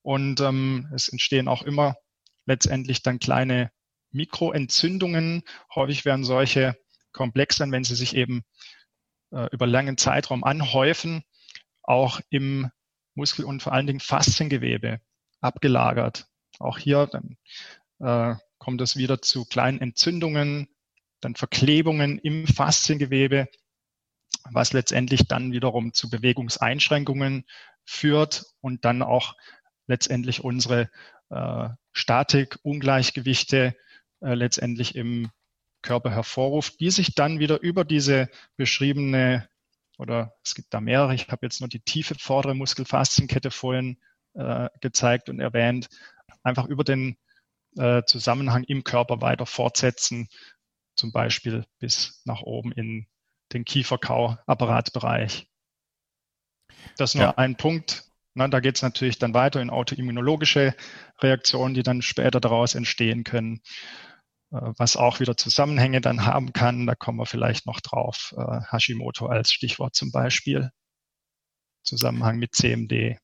und 0.00 0.40
ähm, 0.40 0.90
es 0.94 1.08
entstehen 1.08 1.46
auch 1.46 1.62
immer 1.62 1.96
letztendlich 2.46 3.02
dann 3.02 3.18
kleine 3.18 3.70
Mikroentzündungen. 4.16 5.42
Häufig 5.74 6.04
werden 6.04 6.24
solche 6.24 6.76
komplex 7.12 7.56
dann, 7.56 7.72
wenn 7.72 7.84
sie 7.84 7.94
sich 7.94 8.16
eben 8.16 8.44
äh, 9.30 9.48
über 9.52 9.66
langen 9.66 9.96
Zeitraum 9.96 10.44
anhäufen, 10.44 11.22
auch 11.82 12.20
im 12.30 12.70
Muskel- 13.14 13.44
und 13.44 13.62
vor 13.62 13.72
allen 13.72 13.86
Dingen 13.86 14.00
Fasziengewebe 14.00 15.00
abgelagert. 15.40 16.26
Auch 16.58 16.78
hier 16.78 17.06
dann 17.06 17.36
äh, 18.00 18.38
kommt 18.58 18.80
es 18.80 18.96
wieder 18.96 19.22
zu 19.22 19.44
kleinen 19.44 19.80
Entzündungen, 19.80 20.68
dann 21.20 21.34
Verklebungen 21.34 22.18
im 22.18 22.46
Fasziengewebe, 22.46 23.48
was 24.50 24.72
letztendlich 24.72 25.26
dann 25.28 25.52
wiederum 25.52 25.92
zu 25.92 26.10
Bewegungseinschränkungen 26.10 27.46
führt 27.84 28.44
und 28.60 28.84
dann 28.84 29.02
auch 29.02 29.34
letztendlich 29.86 30.42
unsere 30.44 30.90
äh, 31.30 31.68
Statik, 31.92 32.58
Ungleichgewichte 32.62 33.76
äh, 34.20 34.34
letztendlich 34.34 34.94
im 34.94 35.30
Körper 35.82 36.10
hervorruft, 36.10 36.80
die 36.80 36.90
sich 36.90 37.14
dann 37.14 37.38
wieder 37.38 37.60
über 37.60 37.84
diese 37.84 38.28
beschriebene 38.56 39.48
oder 39.98 40.34
es 40.44 40.54
gibt 40.54 40.74
da 40.74 40.80
mehrere, 40.80 41.14
ich 41.14 41.28
habe 41.28 41.46
jetzt 41.46 41.60
nur 41.60 41.68
die 41.68 41.80
tiefe 41.80 42.14
vordere 42.18 42.54
Muskelfaszienkette 42.54 43.50
vorhin 43.50 43.98
äh, 44.34 44.68
gezeigt 44.80 45.28
und 45.28 45.40
erwähnt, 45.40 45.88
einfach 46.42 46.66
über 46.66 46.84
den 46.84 47.16
äh, 47.76 48.02
Zusammenhang 48.04 48.64
im 48.64 48.84
Körper 48.84 49.20
weiter 49.20 49.46
fortsetzen, 49.46 50.28
zum 50.94 51.12
Beispiel 51.12 51.64
bis 51.78 52.22
nach 52.24 52.42
oben 52.42 52.72
in 52.72 53.06
den 53.52 53.64
Kieferkauapparatbereich. 53.64 55.48
Das 56.96 57.10
ist 57.10 57.14
nur 57.14 57.24
ja. 57.24 57.34
ein 57.36 57.56
Punkt. 57.56 58.05
Na, 58.36 58.48
da 58.48 58.60
geht 58.60 58.76
es 58.76 58.82
natürlich 58.82 59.18
dann 59.18 59.32
weiter 59.32 59.62
in 59.62 59.70
autoimmunologische 59.70 60.74
Reaktionen, 61.22 61.72
die 61.72 61.82
dann 61.82 62.02
später 62.02 62.38
daraus 62.38 62.74
entstehen 62.74 63.24
können, 63.24 63.62
äh, 64.52 64.58
was 64.76 64.96
auch 64.98 65.20
wieder 65.20 65.38
Zusammenhänge 65.38 66.02
dann 66.02 66.26
haben 66.26 66.52
kann. 66.52 66.86
Da 66.86 66.94
kommen 66.94 67.18
wir 67.18 67.24
vielleicht 67.24 67.66
noch 67.66 67.80
drauf. 67.80 68.34
Äh, 68.36 68.60
Hashimoto 68.70 69.26
als 69.26 69.52
Stichwort 69.52 69.94
zum 69.94 70.12
Beispiel. 70.12 70.70
Zusammenhang 71.82 72.38
mit 72.38 72.54
CMD. 72.54 73.18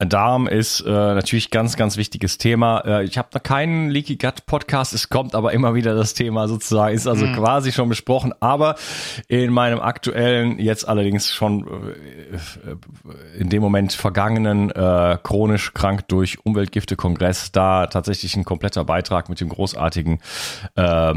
Darm 0.00 0.46
ist 0.46 0.80
äh, 0.80 0.90
natürlich 0.90 1.50
ganz, 1.50 1.76
ganz 1.76 1.98
wichtiges 1.98 2.38
Thema. 2.38 2.80
Äh, 2.86 3.04
ich 3.04 3.18
habe 3.18 3.28
da 3.30 3.38
keinen 3.38 3.90
Leaky 3.90 4.16
Gut 4.16 4.46
Podcast, 4.46 4.94
es 4.94 5.10
kommt 5.10 5.34
aber 5.34 5.52
immer 5.52 5.74
wieder 5.74 5.94
das 5.94 6.14
Thema 6.14 6.48
sozusagen, 6.48 6.94
ist 6.94 7.06
also 7.06 7.26
mhm. 7.26 7.34
quasi 7.34 7.70
schon 7.70 7.88
besprochen, 7.90 8.32
aber 8.40 8.76
in 9.28 9.52
meinem 9.52 9.80
aktuellen, 9.80 10.58
jetzt 10.58 10.88
allerdings 10.88 11.30
schon 11.30 11.66
äh, 11.66 13.38
in 13.38 13.50
dem 13.50 13.60
Moment 13.60 13.92
vergangenen, 13.92 14.70
äh, 14.70 15.18
chronisch 15.22 15.74
krank 15.74 16.08
durch 16.08 16.44
Umweltgifte 16.46 16.96
Kongress, 16.96 17.52
da 17.52 17.86
tatsächlich 17.86 18.34
ein 18.36 18.44
kompletter 18.44 18.84
Beitrag 18.84 19.28
mit 19.28 19.40
dem 19.40 19.50
großartigen 19.50 20.20
äh, 20.76 21.14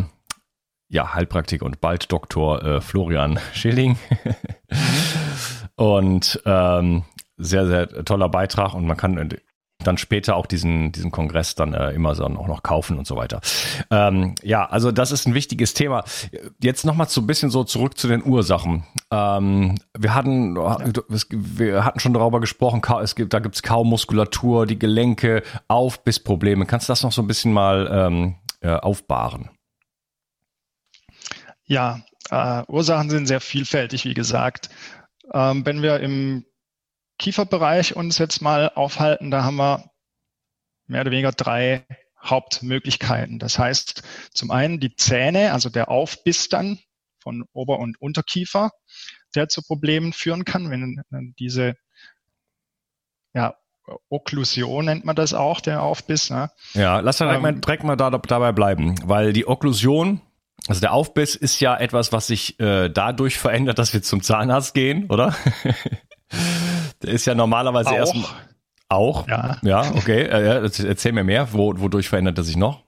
ja, 0.90 1.14
Heilpraktiker 1.14 1.66
und 1.66 1.80
bald 1.80 2.12
Doktor 2.12 2.64
äh, 2.64 2.82
Florian 2.82 3.40
Schilling. 3.54 3.98
Mhm. 4.70 4.76
und 5.76 6.42
ähm, 6.46 7.04
sehr, 7.44 7.68
sehr 7.68 8.06
toller 8.06 8.30
Beitrag 8.30 8.74
und 8.74 8.86
man 8.86 8.98
kann 8.98 9.30
dann 9.84 9.98
später 9.98 10.36
auch 10.36 10.46
diesen, 10.46 10.92
diesen 10.92 11.12
Kongress 11.12 11.56
dann 11.56 11.74
äh, 11.74 11.92
immer 11.92 12.16
so 12.16 12.24
auch 12.24 12.48
noch 12.48 12.64
kaufen 12.64 12.98
und 12.98 13.06
so 13.06 13.16
weiter. 13.16 13.42
Ähm, 13.92 14.36
ja, 14.42 14.66
also 14.66 14.92
das 14.92 15.12
ist 15.12 15.28
ein 15.28 15.34
wichtiges 15.34 15.74
Thema. 15.74 16.04
Jetzt 16.62 16.86
nochmal 16.86 17.10
so 17.10 17.22
ein 17.22 17.28
bisschen 17.28 17.50
so 17.50 17.64
zurück 17.64 17.98
zu 17.98 18.08
den 18.08 18.24
Ursachen. 18.24 18.86
Ähm, 19.12 19.76
wir 19.98 20.16
hatten, 20.16 20.56
wir 20.56 21.86
hatten 21.86 22.00
schon 22.00 22.14
darüber 22.14 22.40
gesprochen, 22.40 22.82
es 23.02 23.16
gibt, 23.16 23.34
da 23.34 23.40
gibt 23.40 23.56
es 23.56 23.64
kaum 23.64 23.90
Muskulatur, 23.90 24.66
die 24.66 24.80
Gelenke, 24.80 25.44
Auf- 25.68 26.04
bis 26.04 26.20
Probleme. 26.22 26.66
Kannst 26.66 26.88
du 26.88 26.92
das 26.92 27.04
noch 27.04 27.12
so 27.12 27.22
ein 27.22 27.28
bisschen 27.28 27.54
mal 27.54 27.90
ähm, 27.92 28.36
äh, 28.62 28.76
aufbahren? 28.76 29.50
Ja, 31.66 32.02
äh, 32.30 32.64
Ursachen 32.68 33.10
sind 33.10 33.28
sehr 33.28 33.42
vielfältig, 33.42 34.06
wie 34.06 34.14
gesagt. 34.14 34.70
Ähm, 35.34 35.66
wenn 35.66 35.82
wir 35.82 36.00
im 36.00 36.46
Kieferbereich 37.20 37.96
uns 37.96 38.18
jetzt 38.18 38.42
mal 38.42 38.70
aufhalten, 38.74 39.32
da 39.32 39.44
haben 39.44 39.58
wir 39.58 39.90
mehr 40.88 41.02
oder 41.02 41.12
weniger 41.12 41.32
drei 41.32 41.86
Hauptmöglichkeiten. 42.24 43.40
Das 43.40 43.60
heißt, 43.60 44.04
zum 44.34 44.52
einen 44.52 44.80
die 44.80 44.96
Zähne, 44.96 45.54
also 45.54 45.70
der 45.70 45.90
Aufbiss 45.90 46.50
dann 46.50 46.80
von 47.20 47.46
Ober- 47.54 47.80
und 47.80 48.00
Unterkiefer, 48.02 48.72
der 49.36 49.50
zu 49.50 49.62
Problemen 49.62 50.14
führen 50.14 50.46
kann, 50.46 50.70
wenn 50.70 51.34
diese 51.40 51.76
ja, 53.34 53.56
Okklusion 54.10 54.86
nennt 54.86 55.06
man 55.06 55.16
das 55.16 55.34
auch, 55.34 55.60
der 55.60 55.82
Aufbiss. 55.82 56.30
Ne? 56.30 56.50
Ja, 56.74 57.00
lass 57.00 57.18
dann 57.18 57.28
direkt, 57.28 57.46
ähm, 57.46 57.54
mal, 57.56 57.62
direkt 57.62 57.84
mal 57.84 57.96
da, 57.98 58.10
dabei 58.10 58.52
bleiben, 58.52 58.96
weil 59.04 59.34
die 59.34 59.48
Okklusion, 59.48 60.22
also 60.68 60.80
der 60.80 60.94
Aufbiss 60.94 61.36
ist 61.36 61.60
ja 61.60 61.76
etwas, 61.78 62.12
was 62.12 62.28
sich 62.28 62.60
äh, 62.60 62.90
dadurch 62.90 63.38
verändert, 63.38 63.80
dass 63.80 63.94
wir 63.94 64.02
zum 64.02 64.22
Zahnarzt 64.22 64.74
gehen, 64.74 65.10
oder? 65.10 65.36
Der 67.04 67.12
ist 67.14 67.26
ja 67.26 67.36
normalerweise 67.36 67.90
auch. 67.90 67.96
erstmal. 67.96 68.32
Auch? 68.90 69.28
Ja. 69.28 69.58
Ja, 69.64 69.92
okay. 69.96 70.24
Äh, 70.24 70.70
erzähl 70.88 71.12
mir 71.12 71.24
mehr. 71.24 71.52
Wo, 71.54 71.74
wodurch 71.80 72.10
verändert 72.10 72.38
er 72.38 72.44
sich 72.44 72.56
noch? 72.56 72.84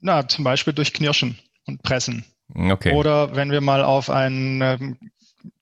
Na, 0.00 0.28
zum 0.28 0.44
Beispiel 0.44 0.72
durch 0.72 0.92
Knirschen 0.92 1.38
und 1.66 1.82
Pressen. 1.82 2.24
Okay. 2.54 2.92
Oder 2.92 3.34
wenn 3.36 3.50
wir 3.50 3.62
mal 3.62 3.82
auf 3.82 4.10
einen 4.10 4.60
ähm, 4.60 4.98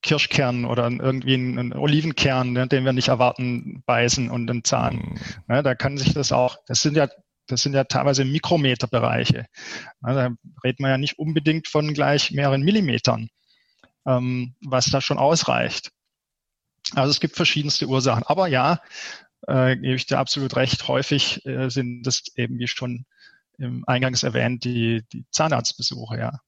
Kirschkern 0.02 0.64
oder 0.64 0.90
irgendwie 0.90 1.34
einen, 1.34 1.72
Olivenkern, 1.72 2.52
ne, 2.52 2.66
den 2.66 2.84
wir 2.84 2.92
nicht 2.92 3.08
erwarten, 3.08 3.82
beißen 3.87 4.30
und 4.30 4.50
einen 4.50 4.64
Zahn. 4.64 4.96
Mhm. 4.96 5.18
Ja, 5.49 5.62
da 5.62 5.75
kann 5.75 5.99
sich 5.99 6.12
das 6.12 6.32
auch, 6.32 6.56
das 6.66 6.82
sind 6.82 6.96
ja, 6.96 7.08
das 7.46 7.62
sind 7.62 7.75
ja 7.75 7.84
teilweise 7.84 8.25
Mikrometerbereiche. 8.25 9.46
Ja, 10.04 10.12
da 10.12 10.30
redet 10.64 10.80
man 10.80 10.90
ja 10.90 10.99
nicht 10.99 11.18
unbedingt 11.18 11.68
von 11.68 11.94
gleich 11.94 12.30
mehreren 12.32 12.62
Millimetern, 12.62 13.28
ähm, 14.06 14.54
was 14.64 14.87
da 14.87 15.00
schon 15.00 15.18
ausreicht. 15.18 15.90
Also 16.94 17.11
es 17.11 17.20
gibt 17.20 17.37
verschiedenste 17.37 17.87
Ursachen. 17.87 18.25
Aber 18.26 18.49
ja, 18.49 18.80
äh, 19.46 19.76
gebe 19.76 19.94
ich 19.94 20.06
dir 20.06 20.18
absolut 20.18 20.56
recht, 20.56 20.88
häufig 20.88 21.44
äh, 21.46 21.68
sind 21.68 22.02
das 22.04 22.25
eben, 22.37 22.58
wie 22.58 22.68
schon 22.68 23.06
im 23.58 23.84
Eingangs 23.87 24.22
erwähnt, 24.22 24.64
die, 24.64 25.04
die 25.12 25.25
Zahnarztbesuche, 25.30 26.18
ja. 26.18 26.40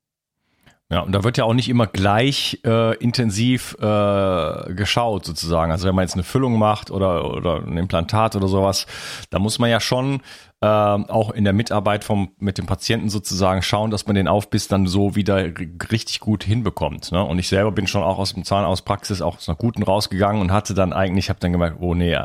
Ja, 0.94 1.00
und 1.00 1.10
da 1.10 1.24
wird 1.24 1.36
ja 1.38 1.42
auch 1.42 1.54
nicht 1.54 1.68
immer 1.68 1.88
gleich 1.88 2.60
äh, 2.64 2.94
intensiv 2.98 3.76
äh, 3.80 4.74
geschaut 4.74 5.24
sozusagen. 5.24 5.72
Also 5.72 5.88
wenn 5.88 5.94
man 5.96 6.04
jetzt 6.04 6.14
eine 6.14 6.22
Füllung 6.22 6.56
macht 6.56 6.92
oder, 6.92 7.34
oder 7.34 7.66
ein 7.66 7.76
Implantat 7.76 8.36
oder 8.36 8.46
sowas, 8.46 8.86
da 9.30 9.40
muss 9.40 9.58
man 9.58 9.70
ja 9.70 9.80
schon 9.80 10.20
äh, 10.60 10.66
auch 10.66 11.32
in 11.32 11.42
der 11.42 11.52
Mitarbeit 11.52 12.04
vom, 12.04 12.30
mit 12.38 12.58
dem 12.58 12.66
Patienten 12.66 13.08
sozusagen 13.08 13.60
schauen, 13.62 13.90
dass 13.90 14.06
man 14.06 14.14
den 14.14 14.28
Aufbiss 14.28 14.68
dann 14.68 14.86
so 14.86 15.16
wieder 15.16 15.48
richtig 15.90 16.20
gut 16.20 16.44
hinbekommt. 16.44 17.10
Ne? 17.10 17.24
Und 17.24 17.40
ich 17.40 17.48
selber 17.48 17.72
bin 17.72 17.88
schon 17.88 18.04
auch 18.04 18.20
aus 18.20 18.34
dem 18.34 18.44
Zahnauspraxis 18.44 19.20
auch 19.20 19.38
aus 19.38 19.48
einer 19.48 19.56
guten 19.56 19.82
rausgegangen 19.82 20.40
und 20.40 20.52
hatte 20.52 20.74
dann 20.74 20.92
eigentlich, 20.92 21.28
habe 21.28 21.40
dann 21.40 21.50
gemerkt, 21.50 21.78
oh 21.80 21.96
nee, 21.96 22.16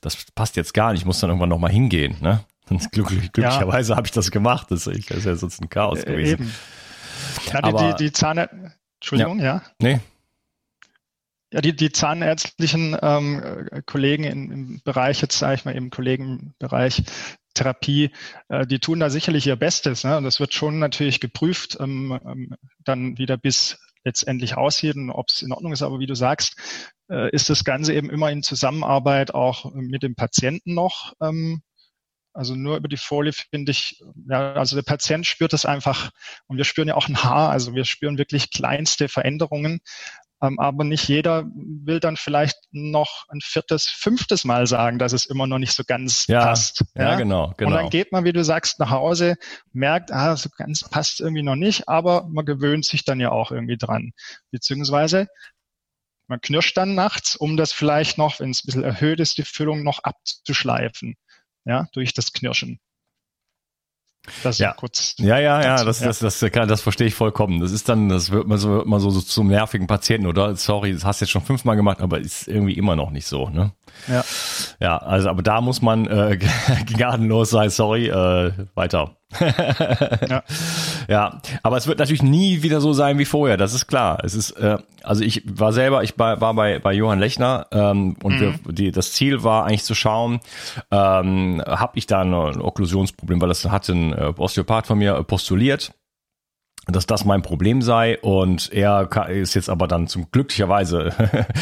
das 0.00 0.26
passt 0.34 0.56
jetzt 0.56 0.74
gar 0.74 0.90
nicht, 0.90 1.02
ich 1.02 1.06
muss 1.06 1.20
dann 1.20 1.30
irgendwann 1.30 1.50
nochmal 1.50 1.70
hingehen. 1.70 2.16
Ne? 2.20 2.40
Und 2.68 2.80
glücklich, 2.90 3.30
glücklicherweise 3.30 3.92
ja. 3.92 3.96
habe 3.96 4.08
ich 4.08 4.12
das 4.12 4.32
gemacht. 4.32 4.72
Das 4.72 4.88
ist, 4.88 5.08
das 5.08 5.18
ist 5.18 5.24
ja 5.24 5.36
sonst 5.36 5.62
ein 5.62 5.70
Chaos 5.70 6.02
äh, 6.02 6.06
gewesen. 6.06 6.40
Eben. 6.40 6.52
Die, 7.46 7.54
Aber, 7.54 7.94
die, 7.94 8.04
die 8.04 8.12
Zahn 8.12 8.48
Entschuldigung, 9.00 9.38
ja. 9.40 9.44
ja. 9.44 9.62
Nee. 9.78 10.00
Ja, 11.52 11.60
die, 11.60 11.76
die 11.76 11.92
zahnärztlichen 11.92 12.96
ähm, 13.02 13.68
Kollegen 13.84 14.24
im, 14.24 14.50
im 14.50 14.80
Bereich, 14.84 15.20
jetzt 15.20 15.38
sage 15.38 15.54
ich 15.54 15.64
mal 15.66 15.74
im 15.74 15.90
Kollegenbereich, 15.90 17.02
Therapie, 17.52 18.10
äh, 18.48 18.66
die 18.66 18.78
tun 18.78 19.00
da 19.00 19.10
sicherlich 19.10 19.46
ihr 19.46 19.56
Bestes. 19.56 20.04
Ne? 20.04 20.16
Und 20.16 20.24
das 20.24 20.40
wird 20.40 20.54
schon 20.54 20.78
natürlich 20.78 21.20
geprüft, 21.20 21.76
ähm, 21.78 22.18
ähm, 22.24 22.56
dann 22.84 23.18
wieder 23.18 23.36
bis 23.36 23.78
letztendlich 24.04 24.56
aussieht 24.56 24.96
und 24.96 25.10
ob 25.10 25.28
es 25.28 25.42
in 25.42 25.52
Ordnung 25.52 25.72
ist. 25.72 25.82
Aber 25.82 25.98
wie 25.98 26.06
du 26.06 26.14
sagst, 26.14 26.56
äh, 27.10 27.30
ist 27.30 27.50
das 27.50 27.64
Ganze 27.64 27.92
eben 27.92 28.08
immer 28.08 28.30
in 28.30 28.42
Zusammenarbeit 28.42 29.34
auch 29.34 29.74
mit 29.74 30.02
dem 30.02 30.14
Patienten 30.14 30.72
noch. 30.72 31.12
Ähm, 31.20 31.62
also 32.32 32.54
nur 32.54 32.76
über 32.76 32.88
die 32.88 32.96
Folie 32.96 33.32
finde 33.32 33.72
ich, 33.72 34.02
ja, 34.28 34.54
also 34.54 34.76
der 34.76 34.82
Patient 34.82 35.26
spürt 35.26 35.52
das 35.52 35.66
einfach 35.66 36.10
und 36.46 36.56
wir 36.56 36.64
spüren 36.64 36.88
ja 36.88 36.94
auch 36.94 37.08
ein 37.08 37.22
Haar, 37.22 37.50
also 37.50 37.74
wir 37.74 37.84
spüren 37.84 38.18
wirklich 38.18 38.50
kleinste 38.50 39.08
Veränderungen. 39.08 39.80
Ähm, 40.42 40.58
aber 40.58 40.82
nicht 40.82 41.06
jeder 41.06 41.44
will 41.54 42.00
dann 42.00 42.16
vielleicht 42.16 42.56
noch 42.72 43.26
ein 43.28 43.40
viertes, 43.40 43.86
fünftes 43.86 44.44
Mal 44.44 44.66
sagen, 44.66 44.98
dass 44.98 45.12
es 45.12 45.24
immer 45.24 45.46
noch 45.46 45.58
nicht 45.58 45.72
so 45.72 45.84
ganz 45.86 46.26
ja, 46.26 46.44
passt. 46.44 46.84
Ja, 46.96 47.10
ja, 47.10 47.14
genau, 47.14 47.54
genau. 47.56 47.70
Und 47.70 47.76
dann 47.76 47.90
geht 47.90 48.10
man, 48.10 48.24
wie 48.24 48.32
du 48.32 48.42
sagst, 48.42 48.80
nach 48.80 48.90
Hause, 48.90 49.36
merkt, 49.72 50.10
ah, 50.10 50.36
so 50.36 50.48
ganz 50.56 50.82
passt 50.88 51.20
irgendwie 51.20 51.44
noch 51.44 51.54
nicht, 51.54 51.88
aber 51.88 52.26
man 52.28 52.44
gewöhnt 52.44 52.84
sich 52.84 53.04
dann 53.04 53.20
ja 53.20 53.30
auch 53.30 53.52
irgendwie 53.52 53.76
dran. 53.76 54.12
Beziehungsweise 54.50 55.28
man 56.26 56.40
knirscht 56.40 56.76
dann 56.76 56.94
nachts, 56.94 57.36
um 57.36 57.56
das 57.56 57.72
vielleicht 57.72 58.18
noch, 58.18 58.40
wenn 58.40 58.50
es 58.50 58.64
ein 58.64 58.66
bisschen 58.66 58.84
erhöht 58.84 59.20
ist, 59.20 59.38
die 59.38 59.44
Füllung 59.44 59.84
noch 59.84 60.00
abzuschleifen, 60.02 61.14
ja, 61.64 61.88
durch 61.92 62.14
das 62.14 62.32
Knirschen. 62.32 62.80
Das 64.44 64.58
ja. 64.58 64.72
kurz. 64.72 65.16
Ja, 65.18 65.38
ja, 65.38 65.60
ja, 65.60 65.84
das, 65.84 65.98
ja. 65.98 66.06
Das, 66.06 66.20
das, 66.20 66.38
das, 66.38 66.52
das 66.52 66.80
verstehe 66.80 67.08
ich 67.08 67.14
vollkommen. 67.14 67.60
Das 67.60 67.72
ist 67.72 67.88
dann, 67.88 68.08
das 68.08 68.30
wird 68.30 68.46
man 68.46 68.56
so, 68.56 68.70
wird 68.70 68.86
man 68.86 69.00
so, 69.00 69.10
so 69.10 69.20
zum 69.20 69.48
nervigen 69.48 69.88
Patienten, 69.88 70.28
oder? 70.28 70.54
Sorry, 70.54 70.92
das 70.92 71.04
hast 71.04 71.20
du 71.20 71.24
jetzt 71.24 71.32
schon 71.32 71.42
fünfmal 71.42 71.74
gemacht, 71.74 72.00
aber 72.00 72.20
ist 72.20 72.46
irgendwie 72.46 72.74
immer 72.74 72.94
noch 72.94 73.10
nicht 73.10 73.26
so, 73.26 73.48
ne? 73.48 73.72
Ja. 74.06 74.24
Ja, 74.80 74.98
also, 74.98 75.28
aber 75.28 75.42
da 75.42 75.60
muss 75.60 75.82
man 75.82 76.06
äh, 76.06 76.38
gnadenlos 76.86 77.50
sein, 77.50 77.70
sorry, 77.70 78.08
äh, 78.08 78.52
weiter 78.74 79.16
ja. 79.40 80.42
ja, 81.08 81.40
aber 81.62 81.76
es 81.76 81.86
wird 81.86 81.98
natürlich 81.98 82.22
nie 82.22 82.62
wieder 82.62 82.80
so 82.80 82.92
sein 82.92 83.18
wie 83.18 83.24
vorher, 83.24 83.56
das 83.56 83.74
ist 83.74 83.86
klar. 83.86 84.18
Es 84.24 84.34
ist, 84.34 84.52
äh, 84.52 84.78
also 85.02 85.22
ich 85.22 85.42
war 85.46 85.72
selber, 85.72 86.02
ich 86.02 86.18
war, 86.18 86.40
war 86.40 86.54
bei, 86.54 86.78
bei 86.78 86.92
Johann 86.92 87.18
Lechner 87.18 87.66
ähm, 87.72 88.16
und 88.22 88.40
mhm. 88.40 88.40
wir, 88.64 88.72
die, 88.72 88.90
das 88.90 89.12
Ziel 89.12 89.42
war 89.42 89.66
eigentlich 89.66 89.84
zu 89.84 89.94
schauen, 89.94 90.40
ähm, 90.90 91.62
habe 91.66 91.98
ich 91.98 92.06
da 92.06 92.20
ein, 92.20 92.32
ein 92.32 92.60
Okklusionsproblem, 92.60 93.40
weil 93.40 93.48
das 93.48 93.64
hat 93.64 93.88
ein 93.88 94.12
äh, 94.12 94.32
Osteopath 94.36 94.86
von 94.86 94.98
mir 94.98 95.22
postuliert 95.24 95.92
dass 96.86 97.06
das 97.06 97.24
mein 97.24 97.42
Problem 97.42 97.80
sei 97.80 98.18
und 98.18 98.72
er 98.72 99.08
ist 99.28 99.54
jetzt 99.54 99.70
aber 99.70 99.86
dann 99.86 100.08
zum 100.08 100.30
glücklicherweise 100.32 101.12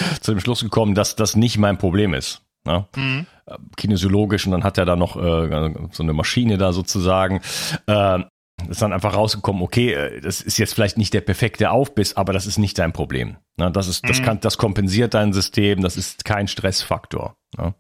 zu 0.21 0.33
dem 0.33 0.41
Schluss 0.41 0.63
gekommen, 0.63 0.95
dass 0.95 1.15
das 1.15 1.37
nicht 1.37 1.59
mein 1.59 1.77
Problem 1.77 2.15
ist. 2.15 2.43
Ne? 2.65 2.87
Mhm. 2.95 3.27
Kinesiologisch 3.77 4.47
und 4.47 4.53
dann 4.53 4.65
hat 4.65 4.79
er 4.79 4.85
da 4.85 4.97
noch 4.97 5.17
äh, 5.17 5.75
so 5.93 6.03
eine 6.03 6.13
Maschine 6.13 6.59
da 6.59 6.73
sozusagen. 6.73 7.41
Äh, 7.87 8.21
ist 8.69 8.83
dann 8.83 8.93
einfach 8.93 9.15
rausgekommen, 9.15 9.63
okay, 9.63 9.95
äh, 9.95 10.21
das 10.21 10.41
ist 10.41 10.59
jetzt 10.59 10.75
vielleicht 10.75 10.99
nicht 10.99 11.15
der 11.15 11.23
perfekte 11.23 11.71
Aufbiss, 11.71 12.17
aber 12.17 12.33
das 12.33 12.47
ist 12.47 12.59
nicht 12.59 12.79
dein 12.79 12.93
Problem. 12.93 13.37
Ne? 13.57 13.71
Das 13.71 13.89
ist, 13.89 14.09
das 14.09 14.21
mhm. 14.21 14.25
kann, 14.25 14.41
das 14.41 14.59
kompensiert 14.59 15.15
dein 15.15 15.33
System, 15.33 15.83
das 15.83 15.97
ist 15.97 16.25
kein 16.25 16.49
Stressfaktor. 16.49 17.35
Ne? 17.57 17.75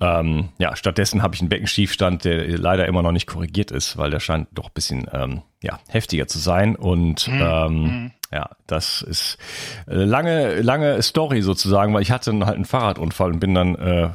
Ähm, 0.00 0.48
ja, 0.58 0.74
stattdessen 0.76 1.22
habe 1.22 1.34
ich 1.34 1.42
einen 1.42 1.50
Beckenschiefstand, 1.50 2.24
der 2.24 2.58
leider 2.58 2.86
immer 2.86 3.02
noch 3.02 3.12
nicht 3.12 3.26
korrigiert 3.26 3.70
ist, 3.70 3.98
weil 3.98 4.10
der 4.10 4.20
scheint 4.20 4.48
doch 4.52 4.68
ein 4.68 4.74
bisschen 4.74 5.06
ähm, 5.12 5.42
ja, 5.62 5.78
heftiger 5.88 6.26
zu 6.26 6.38
sein. 6.38 6.74
Und 6.74 7.28
mhm. 7.28 7.40
ähm, 7.42 7.82
mhm. 7.82 8.10
Ja, 8.32 8.50
das 8.66 9.02
ist 9.02 9.38
äh, 9.86 9.94
lange, 9.94 10.60
lange 10.60 11.02
Story 11.02 11.42
sozusagen, 11.42 11.92
weil 11.92 12.02
ich 12.02 12.10
hatte 12.10 12.32
halt 12.32 12.54
einen 12.54 12.64
Fahrradunfall 12.64 13.32
und 13.32 13.40
bin 13.40 13.54
dann 13.54 13.74
äh, 13.76 14.10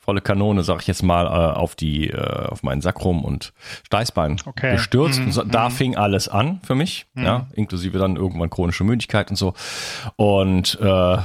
volle 0.00 0.20
Kanone, 0.20 0.62
sag 0.62 0.80
ich 0.82 0.86
jetzt 0.86 1.02
mal, 1.02 1.26
äh, 1.26 1.56
auf 1.56 1.74
die, 1.74 2.10
äh, 2.10 2.46
auf 2.46 2.62
meinen 2.62 2.80
Sakrum 2.80 3.24
und 3.24 3.52
Steißbein 3.84 4.36
okay. 4.44 4.72
gestürzt. 4.72 5.20
Mhm. 5.20 5.38
Und 5.38 5.54
da 5.54 5.68
mhm. 5.68 5.72
fing 5.72 5.96
alles 5.96 6.28
an 6.28 6.60
für 6.62 6.74
mich, 6.74 7.06
mhm. 7.14 7.24
ja, 7.24 7.46
inklusive 7.54 7.98
dann 7.98 8.16
irgendwann 8.16 8.50
chronische 8.50 8.84
Müdigkeit 8.84 9.30
und 9.30 9.36
so. 9.36 9.54
Und 10.16 10.78
äh, 10.80 11.18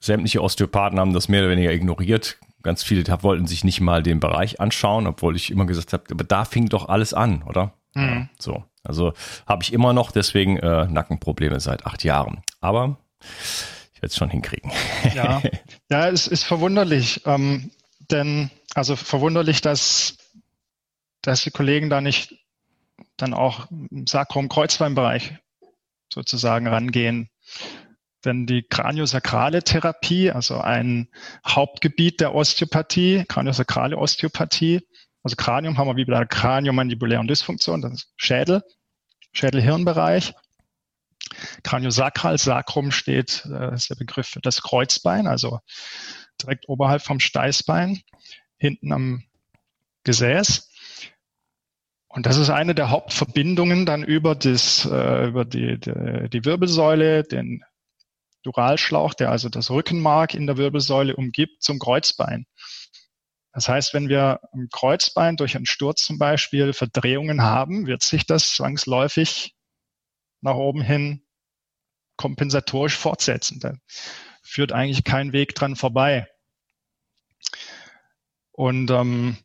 sämtliche 0.00 0.42
Osteopathen 0.42 1.00
haben 1.00 1.12
das 1.12 1.28
mehr 1.28 1.40
oder 1.40 1.50
weniger 1.50 1.72
ignoriert, 1.72 2.38
Ganz 2.64 2.82
viele 2.82 3.04
wollten 3.22 3.46
sich 3.46 3.62
nicht 3.62 3.82
mal 3.82 4.02
den 4.02 4.20
Bereich 4.20 4.58
anschauen, 4.58 5.06
obwohl 5.06 5.36
ich 5.36 5.50
immer 5.50 5.66
gesagt 5.66 5.92
habe, 5.92 6.04
aber 6.10 6.24
da 6.24 6.46
fing 6.46 6.70
doch 6.70 6.88
alles 6.88 7.12
an, 7.12 7.42
oder? 7.42 7.74
Mhm. 7.94 8.02
Ja, 8.02 8.28
so. 8.38 8.64
Also 8.84 9.14
habe 9.46 9.62
ich 9.62 9.72
immer 9.72 9.92
noch 9.92 10.12
deswegen 10.12 10.58
äh, 10.58 10.86
Nackenprobleme 10.86 11.58
seit 11.58 11.86
acht 11.86 12.04
Jahren. 12.04 12.42
Aber 12.60 12.98
ich 13.94 14.02
werde 14.02 14.08
es 14.08 14.16
schon 14.16 14.30
hinkriegen. 14.30 14.70
Ja, 15.14 15.42
ja 15.90 16.08
es 16.08 16.26
ist 16.26 16.44
verwunderlich. 16.44 17.22
Ähm, 17.24 17.70
denn, 18.10 18.50
also 18.74 18.96
verwunderlich, 18.96 19.62
dass, 19.62 20.18
dass 21.22 21.42
die 21.42 21.50
Kollegen 21.50 21.90
da 21.90 22.00
nicht 22.00 22.34
dann 23.16 23.34
auch 23.34 23.70
im 23.70 24.06
Sakrum-Kreuzbeinbereich 24.06 25.36
sozusagen 26.12 26.66
rangehen. 26.66 27.30
Denn 28.24 28.46
die 28.46 28.62
kraniosakrale 28.62 29.62
Therapie, 29.62 30.30
also 30.30 30.58
ein 30.58 31.08
Hauptgebiet 31.46 32.20
der 32.20 32.34
Osteopathie, 32.34 33.24
kraniosakrale 33.28 33.98
Osteopathie, 33.98 34.86
also 35.24 35.36
Kranium 35.36 35.78
haben 35.78 35.88
wir 35.88 35.96
wie 35.96 36.04
bei 36.04 36.16
der 36.16 36.26
kraniomandibulären 36.26 37.26
Dysfunktion, 37.26 37.80
das 37.80 37.92
ist 37.94 38.12
Schädel, 38.16 38.62
Schädel-Hirnbereich. 39.32 40.34
Kraniosakral, 41.62 42.38
Sakrum 42.38 42.90
steht, 42.90 43.46
äh, 43.50 43.74
ist 43.74 43.88
der 43.88 43.94
Begriff 43.94 44.28
für 44.28 44.40
das 44.40 44.62
Kreuzbein, 44.62 45.26
also 45.26 45.60
direkt 46.42 46.68
oberhalb 46.68 47.02
vom 47.02 47.20
Steißbein, 47.20 48.02
hinten 48.58 48.92
am 48.92 49.24
Gesäß. 50.04 50.70
Und 52.08 52.26
das 52.26 52.36
ist 52.36 52.50
eine 52.50 52.74
der 52.74 52.90
Hauptverbindungen 52.90 53.86
dann 53.86 54.04
über, 54.04 54.34
das, 54.34 54.84
äh, 54.84 55.26
über 55.26 55.46
die, 55.46 55.80
die, 55.80 56.28
die 56.28 56.44
Wirbelsäule, 56.44 57.22
den 57.24 57.64
Duralschlauch, 58.42 59.14
der 59.14 59.30
also 59.30 59.48
das 59.48 59.70
Rückenmark 59.70 60.34
in 60.34 60.46
der 60.46 60.58
Wirbelsäule 60.58 61.16
umgibt, 61.16 61.62
zum 61.62 61.78
Kreuzbein. 61.78 62.46
Das 63.54 63.68
heißt, 63.68 63.94
wenn 63.94 64.08
wir 64.08 64.40
im 64.52 64.68
Kreuzbein 64.68 65.36
durch 65.36 65.54
einen 65.54 65.64
Sturz 65.64 66.02
zum 66.02 66.18
Beispiel 66.18 66.72
Verdrehungen 66.72 67.42
haben, 67.42 67.86
wird 67.86 68.02
sich 68.02 68.26
das 68.26 68.52
zwangsläufig 68.52 69.54
nach 70.40 70.56
oben 70.56 70.82
hin 70.82 71.22
kompensatorisch 72.16 72.96
fortsetzen. 72.96 73.60
Da 73.60 73.74
führt 74.42 74.72
eigentlich 74.72 75.04
kein 75.04 75.32
Weg 75.32 75.54
dran 75.54 75.76
vorbei. 75.76 76.28
Und 78.50 78.90
ähm, 78.90 79.36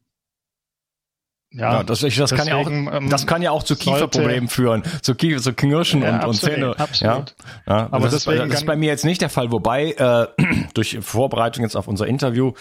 ja, 1.51 1.73
ja, 1.73 1.83
das, 1.83 2.01
das, 2.01 2.13
deswegen, 2.15 2.37
kann 2.37 2.47
ja 2.47 2.55
auch, 2.57 2.67
ähm, 2.67 3.09
das 3.09 3.25
kann 3.25 3.41
ja 3.41 3.51
auch 3.51 3.63
zu 3.63 3.75
Kieferproblemen 3.75 4.49
führen, 4.49 4.83
zu 5.01 5.15
Kiefer, 5.15 5.41
zu 5.41 5.53
Knirschen 5.53 6.03
ja, 6.03 6.09
und, 6.09 6.15
absolut, 6.15 6.33
und 6.33 6.75
Zähne. 6.75 6.79
Absolut. 6.79 7.35
Ja, 7.65 7.77
ja 7.77 7.87
aber 7.91 8.05
das, 8.05 8.23
deswegen 8.23 8.43
ist, 8.43 8.53
das 8.53 8.59
ist 8.61 8.65
bei 8.67 8.75
mir 8.75 8.87
jetzt 8.87 9.05
nicht 9.05 9.21
der 9.21 9.29
Fall, 9.29 9.51
wobei 9.51 9.91
äh, 9.93 10.27
durch 10.73 10.99
Vorbereitung 11.01 11.63
jetzt 11.63 11.75
auf 11.75 11.87
unser 11.87 12.05
Interview 12.05 12.53